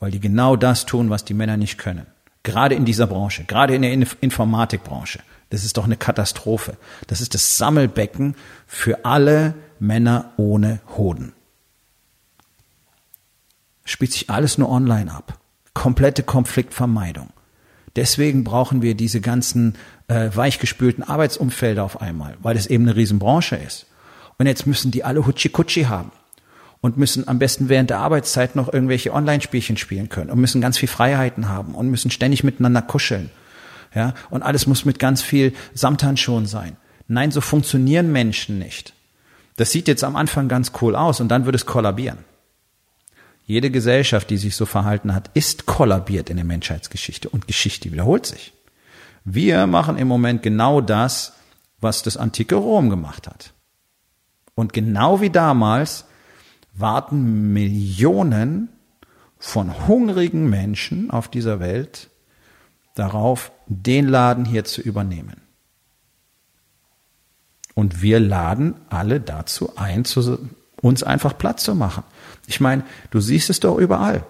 Weil 0.00 0.10
die 0.10 0.20
genau 0.20 0.56
das 0.56 0.86
tun, 0.86 1.08
was 1.08 1.24
die 1.24 1.34
Männer 1.34 1.56
nicht 1.56 1.78
können. 1.78 2.06
Gerade 2.42 2.74
in 2.74 2.84
dieser 2.84 3.06
Branche, 3.06 3.44
gerade 3.44 3.74
in 3.74 3.82
der 3.82 3.92
Informatikbranche. 3.92 5.20
Das 5.50 5.64
ist 5.64 5.76
doch 5.76 5.84
eine 5.84 5.96
Katastrophe. 5.96 6.76
Das 7.06 7.20
ist 7.20 7.34
das 7.34 7.58
Sammelbecken 7.58 8.34
für 8.66 9.04
alle 9.04 9.54
Männer 9.78 10.32
ohne 10.36 10.80
Hoden 10.96 11.32
spielt 13.90 14.12
sich 14.12 14.30
alles 14.30 14.58
nur 14.58 14.70
online 14.70 15.12
ab. 15.12 15.38
Komplette 15.74 16.22
Konfliktvermeidung. 16.22 17.30
Deswegen 17.96 18.44
brauchen 18.44 18.82
wir 18.82 18.94
diese 18.94 19.20
ganzen 19.20 19.74
äh, 20.08 20.30
weichgespülten 20.32 21.02
Arbeitsumfelder 21.02 21.82
auf 21.82 22.00
einmal, 22.00 22.36
weil 22.40 22.56
es 22.56 22.66
eben 22.66 22.84
eine 22.84 22.96
Riesenbranche 22.96 23.56
ist. 23.56 23.86
Und 24.38 24.46
jetzt 24.46 24.66
müssen 24.66 24.90
die 24.90 25.04
alle 25.04 25.26
Hutschi-Kutschi 25.26 25.84
haben 25.84 26.12
und 26.80 26.96
müssen 26.96 27.26
am 27.28 27.38
besten 27.38 27.68
während 27.68 27.90
der 27.90 27.98
Arbeitszeit 27.98 28.56
noch 28.56 28.72
irgendwelche 28.72 29.12
Online-Spielchen 29.12 29.76
spielen 29.76 30.08
können 30.08 30.30
und 30.30 30.40
müssen 30.40 30.60
ganz 30.60 30.78
viel 30.78 30.88
Freiheiten 30.88 31.48
haben 31.48 31.74
und 31.74 31.90
müssen 31.90 32.10
ständig 32.10 32.44
miteinander 32.44 32.82
kuscheln. 32.82 33.30
Ja, 33.94 34.14
und 34.30 34.44
alles 34.44 34.68
muss 34.68 34.84
mit 34.84 35.00
ganz 35.00 35.20
viel 35.20 35.52
Samthandschuhen 35.74 36.46
sein. 36.46 36.76
Nein, 37.08 37.32
so 37.32 37.40
funktionieren 37.40 38.12
Menschen 38.12 38.60
nicht. 38.60 38.94
Das 39.56 39.72
sieht 39.72 39.88
jetzt 39.88 40.04
am 40.04 40.14
Anfang 40.14 40.46
ganz 40.46 40.70
cool 40.80 40.94
aus 40.94 41.20
und 41.20 41.28
dann 41.28 41.44
wird 41.44 41.56
es 41.56 41.66
kollabieren. 41.66 42.18
Jede 43.50 43.72
Gesellschaft, 43.72 44.30
die 44.30 44.36
sich 44.36 44.54
so 44.54 44.64
verhalten 44.64 45.12
hat, 45.12 45.28
ist 45.34 45.66
kollabiert 45.66 46.30
in 46.30 46.36
der 46.36 46.44
Menschheitsgeschichte 46.44 47.28
und 47.28 47.48
Geschichte 47.48 47.90
wiederholt 47.90 48.24
sich. 48.24 48.52
Wir 49.24 49.66
machen 49.66 49.98
im 49.98 50.06
Moment 50.06 50.44
genau 50.44 50.80
das, 50.80 51.32
was 51.80 52.04
das 52.04 52.16
antike 52.16 52.54
Rom 52.54 52.90
gemacht 52.90 53.26
hat. 53.26 53.52
Und 54.54 54.72
genau 54.72 55.20
wie 55.20 55.30
damals 55.30 56.04
warten 56.74 57.52
Millionen 57.52 58.68
von 59.40 59.88
hungrigen 59.88 60.48
Menschen 60.48 61.10
auf 61.10 61.26
dieser 61.26 61.58
Welt 61.58 62.08
darauf, 62.94 63.50
den 63.66 64.06
Laden 64.06 64.44
hier 64.44 64.62
zu 64.62 64.80
übernehmen. 64.80 65.40
Und 67.74 68.00
wir 68.00 68.20
laden 68.20 68.76
alle 68.90 69.20
dazu 69.20 69.76
ein, 69.76 70.04
uns 70.82 71.02
einfach 71.02 71.36
Platz 71.36 71.64
zu 71.64 71.74
machen. 71.74 72.04
Ich 72.50 72.60
meine, 72.60 72.84
du 73.12 73.20
siehst 73.20 73.48
es 73.48 73.60
doch 73.60 73.78
überall. 73.78 74.26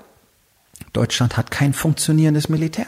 Deutschland 0.92 1.38
hat 1.38 1.50
kein 1.50 1.72
funktionierendes 1.72 2.50
Militär. 2.50 2.86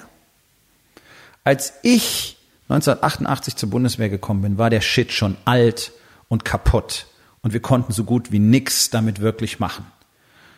Als 1.42 1.72
ich 1.82 2.36
1988 2.68 3.56
zur 3.56 3.70
Bundeswehr 3.70 4.10
gekommen 4.10 4.42
bin, 4.42 4.58
war 4.58 4.68
der 4.68 4.82
Shit 4.82 5.10
schon 5.10 5.38
alt 5.46 5.92
und 6.28 6.44
kaputt 6.44 7.06
und 7.40 7.54
wir 7.54 7.60
konnten 7.60 7.94
so 7.94 8.04
gut 8.04 8.30
wie 8.30 8.40
nix 8.40 8.90
damit 8.90 9.20
wirklich 9.20 9.58
machen. 9.58 9.86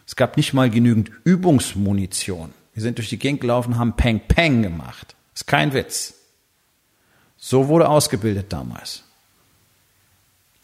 Es 0.08 0.16
gab 0.16 0.36
nicht 0.36 0.52
mal 0.54 0.68
genügend 0.70 1.12
Übungsmunition. 1.22 2.52
Wir 2.72 2.82
sind 2.82 2.98
durch 2.98 3.08
die 3.08 3.18
Gegend 3.18 3.42
gelaufen, 3.42 3.78
haben 3.78 3.94
Peng 3.94 4.22
Peng 4.26 4.62
gemacht. 4.62 5.14
Ist 5.36 5.46
kein 5.46 5.72
Witz. 5.72 6.14
So 7.36 7.68
wurde 7.68 7.88
ausgebildet 7.88 8.52
damals. 8.52 9.03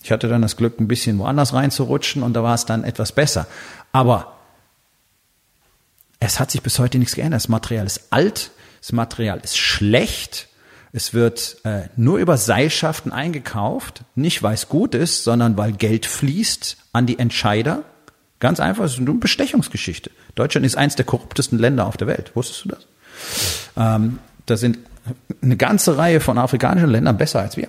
Ich 0.03 0.13
hatte 0.13 0.29
dann 0.29 0.43
das 0.43 0.57
Glück, 0.57 0.81
ein 0.81 0.89
bisschen 0.89 1.19
woanders 1.19 1.53
reinzurutschen 1.53 2.23
und 2.23 2.33
da 2.35 2.43
war 2.43 2.55
es 2.55 2.65
dann 2.65 2.85
etwas 2.85 3.13
besser. 3.13 3.47
Aber 3.93 4.37
es 6.21 6.39
hat 6.39 6.51
sich 6.51 6.63
bis 6.63 6.79
heute 6.79 6.99
nichts 6.99 7.15
geändert. 7.15 7.41
Das 7.41 7.49
Material 7.49 7.87
ist 7.87 8.09
alt, 8.11 8.51
das 8.81 8.93
Material 8.93 9.41
ist 9.43 9.59
schlecht. 9.59 10.49
Es 10.93 11.15
wird 11.15 11.59
äh, 11.65 11.83
nur 11.97 12.19
über 12.19 12.37
Seilschaften 12.37 13.13
eingekauft, 13.13 14.03
nicht 14.15 14.43
weil 14.43 14.55
es 14.55 14.69
gut 14.69 14.95
ist, 14.95 15.23
sondern 15.23 15.57
weil 15.57 15.73
Geld 15.73 16.07
fließt 16.07 16.77
an 16.93 17.07
die 17.07 17.19
Entscheider. 17.19 17.85
Ganz 18.41 18.59
einfach, 18.59 18.85
es 18.85 18.95
ist 18.95 19.01
nur 19.01 19.11
eine 19.11 19.21
Bestechungsgeschichte. 19.21 20.11
Deutschland 20.35 20.67
ist 20.67 20.77
eins 20.77 20.97
der 20.97 21.05
korruptesten 21.05 21.59
Länder 21.59 21.87
auf 21.87 21.97
der 21.97 22.09
Welt. 22.09 22.33
Wusstest 22.35 22.65
du 22.65 22.69
das? 22.71 22.87
Ähm, 23.77 24.19
da 24.47 24.57
sind 24.57 24.79
eine 25.43 25.57
ganze 25.57 25.97
Reihe 25.97 26.21
von 26.21 26.39
afrikanischen 26.39 26.91
Ländern 26.91 27.19
besser 27.19 27.41
als 27.41 27.57
wir. 27.57 27.69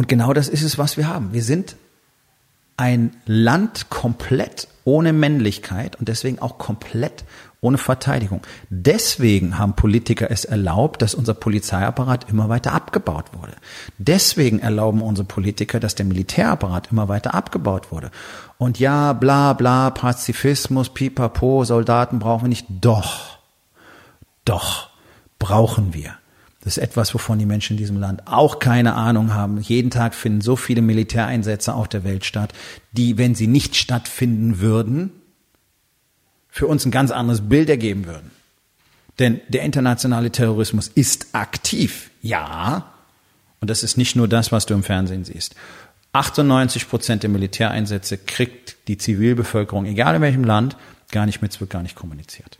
Und 0.00 0.08
genau 0.08 0.32
das 0.32 0.48
ist 0.48 0.62
es, 0.62 0.78
was 0.78 0.96
wir 0.96 1.08
haben. 1.08 1.34
Wir 1.34 1.42
sind 1.42 1.76
ein 2.78 3.14
Land 3.26 3.90
komplett 3.90 4.66
ohne 4.84 5.12
Männlichkeit 5.12 5.96
und 5.96 6.08
deswegen 6.08 6.38
auch 6.38 6.56
komplett 6.56 7.22
ohne 7.60 7.76
Verteidigung. 7.76 8.40
Deswegen 8.70 9.58
haben 9.58 9.76
Politiker 9.76 10.30
es 10.30 10.46
erlaubt, 10.46 11.02
dass 11.02 11.14
unser 11.14 11.34
Polizeiapparat 11.34 12.30
immer 12.30 12.48
weiter 12.48 12.72
abgebaut 12.72 13.26
wurde. 13.34 13.52
Deswegen 13.98 14.58
erlauben 14.60 15.02
unsere 15.02 15.28
Politiker, 15.28 15.80
dass 15.80 15.96
der 15.96 16.06
Militärapparat 16.06 16.90
immer 16.90 17.08
weiter 17.08 17.34
abgebaut 17.34 17.92
wurde. 17.92 18.10
Und 18.56 18.78
ja, 18.78 19.12
bla 19.12 19.52
bla, 19.52 19.90
Pazifismus, 19.90 20.88
pipapo, 20.88 21.64
Soldaten 21.64 22.20
brauchen 22.20 22.44
wir 22.44 22.48
nicht. 22.48 22.64
Doch, 22.70 23.36
doch, 24.46 24.88
brauchen 25.38 25.92
wir. 25.92 26.19
Das 26.62 26.76
ist 26.76 26.82
etwas, 26.82 27.14
wovon 27.14 27.38
die 27.38 27.46
Menschen 27.46 27.74
in 27.74 27.78
diesem 27.78 27.98
Land 27.98 28.26
auch 28.26 28.58
keine 28.58 28.94
Ahnung 28.94 29.32
haben. 29.32 29.60
Jeden 29.60 29.90
Tag 29.90 30.14
finden 30.14 30.42
so 30.42 30.56
viele 30.56 30.82
Militäreinsätze 30.82 31.74
auf 31.74 31.88
der 31.88 32.04
Welt 32.04 32.24
statt, 32.24 32.52
die, 32.92 33.16
wenn 33.16 33.34
sie 33.34 33.46
nicht 33.46 33.76
stattfinden 33.76 34.60
würden, 34.60 35.10
für 36.48 36.66
uns 36.66 36.84
ein 36.84 36.90
ganz 36.90 37.12
anderes 37.12 37.48
Bild 37.48 37.70
ergeben 37.70 38.06
würden. 38.06 38.30
Denn 39.18 39.40
der 39.48 39.62
internationale 39.62 40.30
Terrorismus 40.30 40.88
ist 40.88 41.28
aktiv, 41.32 42.10
ja. 42.20 42.92
Und 43.60 43.70
das 43.70 43.82
ist 43.82 43.96
nicht 43.96 44.16
nur 44.16 44.28
das, 44.28 44.52
was 44.52 44.66
du 44.66 44.74
im 44.74 44.82
Fernsehen 44.82 45.24
siehst. 45.24 45.54
98 46.12 46.88
Prozent 46.88 47.22
der 47.22 47.30
Militäreinsätze 47.30 48.18
kriegt 48.18 48.76
die 48.88 48.98
Zivilbevölkerung, 48.98 49.86
egal 49.86 50.16
in 50.16 50.22
welchem 50.22 50.44
Land, 50.44 50.76
gar 51.12 51.26
nicht 51.26 51.40
mit, 51.40 51.52
es 51.52 51.60
wird 51.60 51.70
gar 51.70 51.82
nicht 51.82 51.94
kommuniziert. 51.94 52.58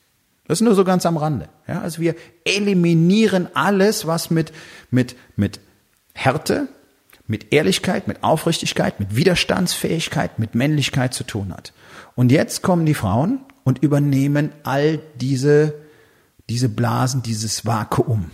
Das 0.50 0.60
ist 0.60 0.64
nur 0.64 0.74
so 0.74 0.82
ganz 0.82 1.06
am 1.06 1.16
Rande. 1.16 1.48
Ja, 1.68 1.80
also 1.80 2.00
wir 2.02 2.16
eliminieren 2.44 3.46
alles, 3.54 4.08
was 4.08 4.30
mit, 4.30 4.52
mit, 4.90 5.14
mit 5.36 5.60
Härte, 6.12 6.66
mit 7.28 7.52
Ehrlichkeit, 7.52 8.08
mit 8.08 8.24
Aufrichtigkeit, 8.24 8.98
mit 8.98 9.14
Widerstandsfähigkeit, 9.14 10.40
mit 10.40 10.56
Männlichkeit 10.56 11.14
zu 11.14 11.22
tun 11.22 11.52
hat. 11.52 11.72
Und 12.16 12.32
jetzt 12.32 12.62
kommen 12.62 12.84
die 12.84 12.94
Frauen 12.94 13.38
und 13.62 13.80
übernehmen 13.84 14.50
all 14.64 14.98
diese, 15.20 15.74
diese 16.48 16.68
Blasen, 16.68 17.22
dieses 17.22 17.64
Vakuum. 17.64 18.32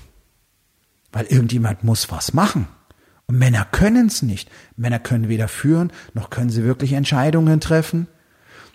Weil 1.13 1.27
irgendjemand 1.27 1.85
muss 1.85 2.11
was 2.11 2.33
machen. 2.33 2.67
Und 3.27 3.37
Männer 3.37 3.67
können 3.71 4.07
es 4.07 4.23
nicht. 4.23 4.49
Männer 4.75 5.01
können 5.01 5.29
weder 5.29 5.49
führen, 5.49 5.93
noch 6.15 6.31
können 6.31 6.49
sie 6.49 6.65
wirklich 6.65 6.95
Entscheidungen 6.95 7.61
treffen 7.61 8.07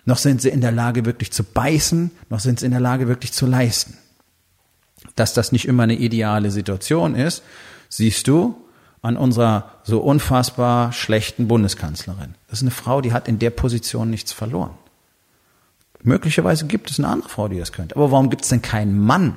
noch 0.04 0.18
sind 0.18 0.42
sie 0.42 0.48
in 0.48 0.60
der 0.60 0.72
Lage 0.72 1.04
wirklich 1.04 1.32
zu 1.32 1.44
beißen, 1.44 2.10
noch 2.28 2.40
sind 2.40 2.60
sie 2.60 2.66
in 2.66 2.72
der 2.72 2.80
Lage 2.80 3.08
wirklich 3.08 3.32
zu 3.32 3.46
leisten. 3.46 3.96
Dass 5.16 5.34
das 5.34 5.52
nicht 5.52 5.66
immer 5.66 5.84
eine 5.84 5.96
ideale 5.96 6.50
Situation 6.50 7.14
ist, 7.14 7.42
siehst 7.88 8.26
du 8.26 8.56
an 9.00 9.16
unserer 9.16 9.72
so 9.84 10.00
unfassbar 10.00 10.92
schlechten 10.92 11.48
Bundeskanzlerin. 11.48 12.34
Das 12.48 12.60
ist 12.60 12.62
eine 12.62 12.70
Frau, 12.70 13.00
die 13.00 13.12
hat 13.12 13.28
in 13.28 13.38
der 13.38 13.50
Position 13.50 14.10
nichts 14.10 14.32
verloren. 14.32 14.74
Möglicherweise 16.02 16.66
gibt 16.66 16.90
es 16.90 16.98
eine 16.98 17.08
andere 17.08 17.28
Frau, 17.28 17.48
die 17.48 17.58
das 17.58 17.72
könnte. 17.72 17.94
Aber 17.96 18.10
warum 18.10 18.30
gibt 18.30 18.42
es 18.42 18.48
denn 18.48 18.62
keinen 18.62 18.98
Mann, 18.98 19.36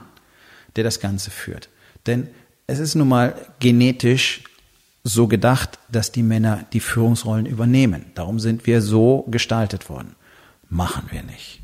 der 0.75 0.83
das 0.83 0.99
Ganze 0.99 1.29
führt? 1.29 1.69
Denn 2.07 2.27
es 2.67 2.79
ist 2.79 2.95
nun 2.95 3.07
mal 3.07 3.35
genetisch 3.59 4.43
so 5.03 5.27
gedacht, 5.27 5.77
dass 5.91 6.11
die 6.11 6.23
Männer 6.23 6.65
die 6.73 6.79
Führungsrollen 6.79 7.45
übernehmen. 7.45 8.05
Darum 8.15 8.39
sind 8.39 8.65
wir 8.65 8.81
so 8.81 9.25
gestaltet 9.29 9.89
worden 9.89 10.15
machen 10.75 11.07
wir 11.09 11.23
nicht. 11.23 11.61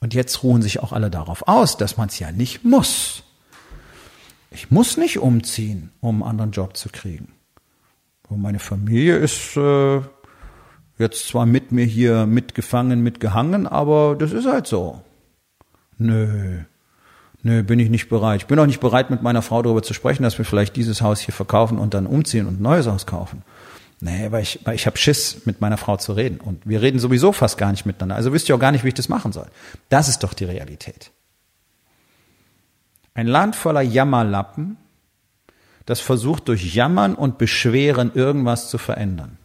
Und 0.00 0.14
jetzt 0.14 0.42
ruhen 0.42 0.62
sich 0.62 0.80
auch 0.80 0.92
alle 0.92 1.10
darauf 1.10 1.46
aus, 1.46 1.76
dass 1.76 1.96
man 1.96 2.08
es 2.08 2.18
ja 2.18 2.32
nicht 2.32 2.64
muss. 2.64 3.22
Ich 4.50 4.70
muss 4.70 4.96
nicht 4.96 5.18
umziehen, 5.18 5.90
um 6.00 6.22
einen 6.22 6.30
anderen 6.30 6.52
Job 6.52 6.76
zu 6.76 6.88
kriegen. 6.88 7.32
Und 8.28 8.40
meine 8.40 8.58
Familie 8.58 9.16
ist 9.16 9.56
äh, 9.56 10.00
jetzt 10.98 11.28
zwar 11.28 11.46
mit 11.46 11.72
mir 11.72 11.84
hier 11.84 12.26
mitgefangen, 12.26 13.02
mitgehangen, 13.02 13.66
aber 13.66 14.16
das 14.16 14.32
ist 14.32 14.46
halt 14.46 14.66
so. 14.66 15.02
Nö, 15.98 16.60
nö, 17.42 17.62
bin 17.62 17.78
ich 17.78 17.90
nicht 17.90 18.08
bereit. 18.08 18.42
Ich 18.42 18.46
bin 18.46 18.58
auch 18.58 18.66
nicht 18.66 18.80
bereit, 18.80 19.10
mit 19.10 19.22
meiner 19.22 19.42
Frau 19.42 19.62
darüber 19.62 19.82
zu 19.82 19.92
sprechen, 19.92 20.22
dass 20.22 20.38
wir 20.38 20.44
vielleicht 20.44 20.76
dieses 20.76 21.02
Haus 21.02 21.20
hier 21.20 21.34
verkaufen 21.34 21.78
und 21.78 21.92
dann 21.92 22.06
umziehen 22.06 22.46
und 22.46 22.60
ein 22.60 22.62
neues 22.62 22.86
Haus 22.86 23.06
kaufen. 23.06 23.42
Nee, 24.02 24.32
weil 24.32 24.42
ich, 24.42 24.60
weil 24.64 24.74
ich 24.74 24.86
habe 24.86 24.96
Schiss, 24.96 25.42
mit 25.44 25.60
meiner 25.60 25.76
Frau 25.76 25.98
zu 25.98 26.14
reden. 26.14 26.40
Und 26.40 26.66
wir 26.66 26.80
reden 26.80 26.98
sowieso 26.98 27.32
fast 27.32 27.58
gar 27.58 27.70
nicht 27.70 27.84
miteinander. 27.84 28.16
Also 28.16 28.32
wüsste 28.32 28.46
ich 28.46 28.52
auch 28.54 28.60
gar 28.60 28.72
nicht, 28.72 28.82
wie 28.82 28.88
ich 28.88 28.94
das 28.94 29.10
machen 29.10 29.32
soll. 29.32 29.46
Das 29.90 30.08
ist 30.08 30.22
doch 30.22 30.32
die 30.32 30.46
Realität. 30.46 31.10
Ein 33.12 33.26
Land 33.26 33.56
voller 33.56 33.82
Jammerlappen, 33.82 34.78
das 35.84 36.00
versucht 36.00 36.48
durch 36.48 36.74
Jammern 36.74 37.14
und 37.14 37.36
Beschweren 37.36 38.12
irgendwas 38.14 38.70
zu 38.70 38.78
verändern. 38.78 39.36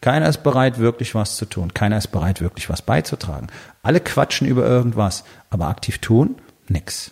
Keiner 0.00 0.30
ist 0.30 0.42
bereit, 0.42 0.78
wirklich 0.78 1.14
was 1.14 1.36
zu 1.36 1.44
tun. 1.44 1.74
Keiner 1.74 1.98
ist 1.98 2.08
bereit, 2.08 2.40
wirklich 2.40 2.70
was 2.70 2.80
beizutragen. 2.80 3.48
Alle 3.82 4.00
quatschen 4.00 4.46
über 4.46 4.64
irgendwas, 4.64 5.24
aber 5.50 5.68
aktiv 5.68 5.98
tun, 5.98 6.36
nix. 6.68 7.10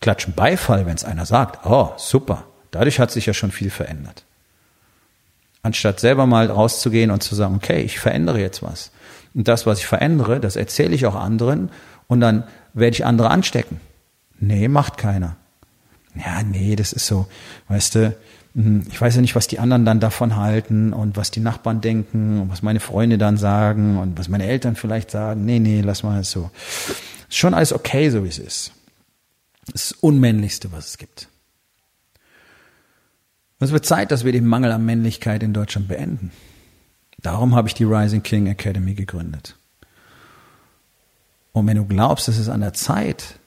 Klatschen 0.00 0.34
Beifall, 0.34 0.86
wenn 0.86 0.96
es 0.96 1.04
einer 1.04 1.24
sagt, 1.24 1.64
oh, 1.66 1.92
super, 1.98 2.46
dadurch 2.72 2.98
hat 2.98 3.12
sich 3.12 3.26
ja 3.26 3.34
schon 3.34 3.52
viel 3.52 3.70
verändert 3.70 4.24
anstatt 5.64 5.98
selber 5.98 6.26
mal 6.26 6.46
rauszugehen 6.46 7.10
und 7.10 7.22
zu 7.22 7.34
sagen, 7.34 7.56
okay, 7.56 7.82
ich 7.82 7.98
verändere 7.98 8.38
jetzt 8.38 8.62
was. 8.62 8.92
Und 9.34 9.48
das, 9.48 9.66
was 9.66 9.80
ich 9.80 9.86
verändere, 9.86 10.38
das 10.38 10.54
erzähle 10.54 10.94
ich 10.94 11.06
auch 11.06 11.16
anderen 11.16 11.70
und 12.06 12.20
dann 12.20 12.44
werde 12.74 12.94
ich 12.94 13.04
andere 13.04 13.30
anstecken. 13.30 13.80
Nee, 14.38 14.68
macht 14.68 14.98
keiner. 14.98 15.36
Ja, 16.14 16.42
nee, 16.42 16.76
das 16.76 16.92
ist 16.92 17.06
so, 17.06 17.26
weißt 17.68 17.94
du, 17.94 18.16
hm, 18.54 18.84
ich 18.88 19.00
weiß 19.00 19.16
ja 19.16 19.22
nicht, 19.22 19.34
was 19.34 19.48
die 19.48 19.58
anderen 19.58 19.86
dann 19.86 20.00
davon 20.00 20.36
halten 20.36 20.92
und 20.92 21.16
was 21.16 21.30
die 21.30 21.40
Nachbarn 21.40 21.80
denken 21.80 22.42
und 22.42 22.50
was 22.50 22.62
meine 22.62 22.78
Freunde 22.78 23.16
dann 23.16 23.38
sagen 23.38 23.98
und 23.98 24.18
was 24.18 24.28
meine 24.28 24.46
Eltern 24.46 24.76
vielleicht 24.76 25.10
sagen. 25.10 25.44
Nee, 25.46 25.58
nee, 25.58 25.80
lass 25.80 26.02
mal 26.02 26.22
so. 26.24 26.50
Ist 27.28 27.38
schon 27.38 27.54
alles 27.54 27.72
okay, 27.72 28.10
so 28.10 28.22
wie 28.22 28.28
es 28.28 28.38
ist. 28.38 28.72
Das 29.66 29.82
ist 29.82 29.90
das 29.92 29.98
Unmännlichste, 30.00 30.70
was 30.72 30.88
es 30.88 30.98
gibt. 30.98 31.28
Es 33.60 33.72
wird 33.72 33.86
Zeit, 33.86 34.10
dass 34.10 34.24
wir 34.24 34.32
den 34.32 34.46
Mangel 34.46 34.72
an 34.72 34.84
Männlichkeit 34.84 35.42
in 35.42 35.52
Deutschland 35.52 35.88
beenden. 35.88 36.32
Darum 37.18 37.54
habe 37.54 37.68
ich 37.68 37.74
die 37.74 37.84
Rising 37.84 38.22
King 38.22 38.46
Academy 38.46 38.94
gegründet. 38.94 39.56
Und 41.52 41.66
wenn 41.66 41.76
du 41.76 41.86
glaubst, 41.86 42.28
es 42.28 42.38
ist 42.38 42.48
an 42.48 42.60
der 42.60 42.72
Zeit, 42.72 43.38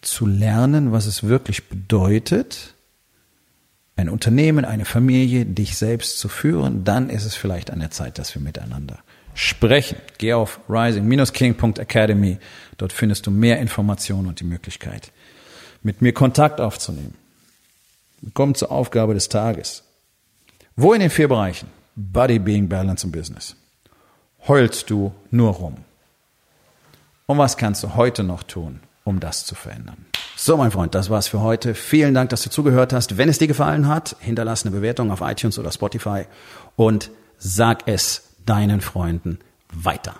zu 0.00 0.26
lernen, 0.26 0.92
was 0.92 1.06
es 1.06 1.24
wirklich 1.24 1.68
bedeutet, 1.68 2.74
ein 3.96 4.08
Unternehmen, 4.08 4.64
eine 4.64 4.86
Familie, 4.86 5.44
dich 5.44 5.76
selbst 5.76 6.18
zu 6.18 6.28
führen, 6.28 6.84
dann 6.84 7.10
ist 7.10 7.26
es 7.26 7.34
vielleicht 7.34 7.70
an 7.70 7.80
der 7.80 7.90
Zeit, 7.90 8.18
dass 8.18 8.34
wir 8.34 8.40
miteinander 8.40 9.00
sprechen. 9.34 9.98
Geh 10.18 10.32
auf 10.32 10.60
rising-king.academy. 10.68 12.38
Dort 12.78 12.92
findest 12.92 13.26
du 13.26 13.30
mehr 13.30 13.58
Informationen 13.58 14.28
und 14.28 14.40
die 14.40 14.44
Möglichkeit, 14.44 15.12
mit 15.82 16.00
mir 16.00 16.14
Kontakt 16.14 16.60
aufzunehmen. 16.60 17.14
Wir 18.20 18.32
kommen 18.32 18.54
zur 18.54 18.70
Aufgabe 18.70 19.14
des 19.14 19.28
Tages. 19.28 19.84
Wo 20.76 20.92
in 20.92 21.00
den 21.00 21.10
vier 21.10 21.28
Bereichen 21.28 21.68
Body, 21.96 22.38
Being, 22.38 22.68
Balance 22.68 23.06
und 23.06 23.12
Business 23.12 23.56
heulst 24.48 24.90
du 24.90 25.12
nur 25.30 25.52
rum? 25.52 25.76
Und 27.26 27.38
was 27.38 27.56
kannst 27.56 27.82
du 27.82 27.94
heute 27.94 28.22
noch 28.22 28.42
tun, 28.42 28.80
um 29.04 29.20
das 29.20 29.44
zu 29.44 29.54
verändern? 29.54 30.06
So, 30.36 30.56
mein 30.56 30.70
Freund, 30.70 30.94
das 30.94 31.10
war's 31.10 31.28
für 31.28 31.40
heute. 31.40 31.74
Vielen 31.74 32.14
Dank, 32.14 32.30
dass 32.30 32.42
du 32.42 32.50
zugehört 32.50 32.92
hast. 32.92 33.18
Wenn 33.18 33.28
es 33.28 33.38
dir 33.38 33.46
gefallen 33.46 33.88
hat, 33.88 34.16
hinterlass 34.20 34.64
eine 34.64 34.74
Bewertung 34.74 35.10
auf 35.10 35.20
iTunes 35.20 35.58
oder 35.58 35.70
Spotify 35.70 36.24
und 36.76 37.10
sag 37.36 37.86
es 37.86 38.34
deinen 38.46 38.80
Freunden 38.80 39.38
weiter. 39.72 40.14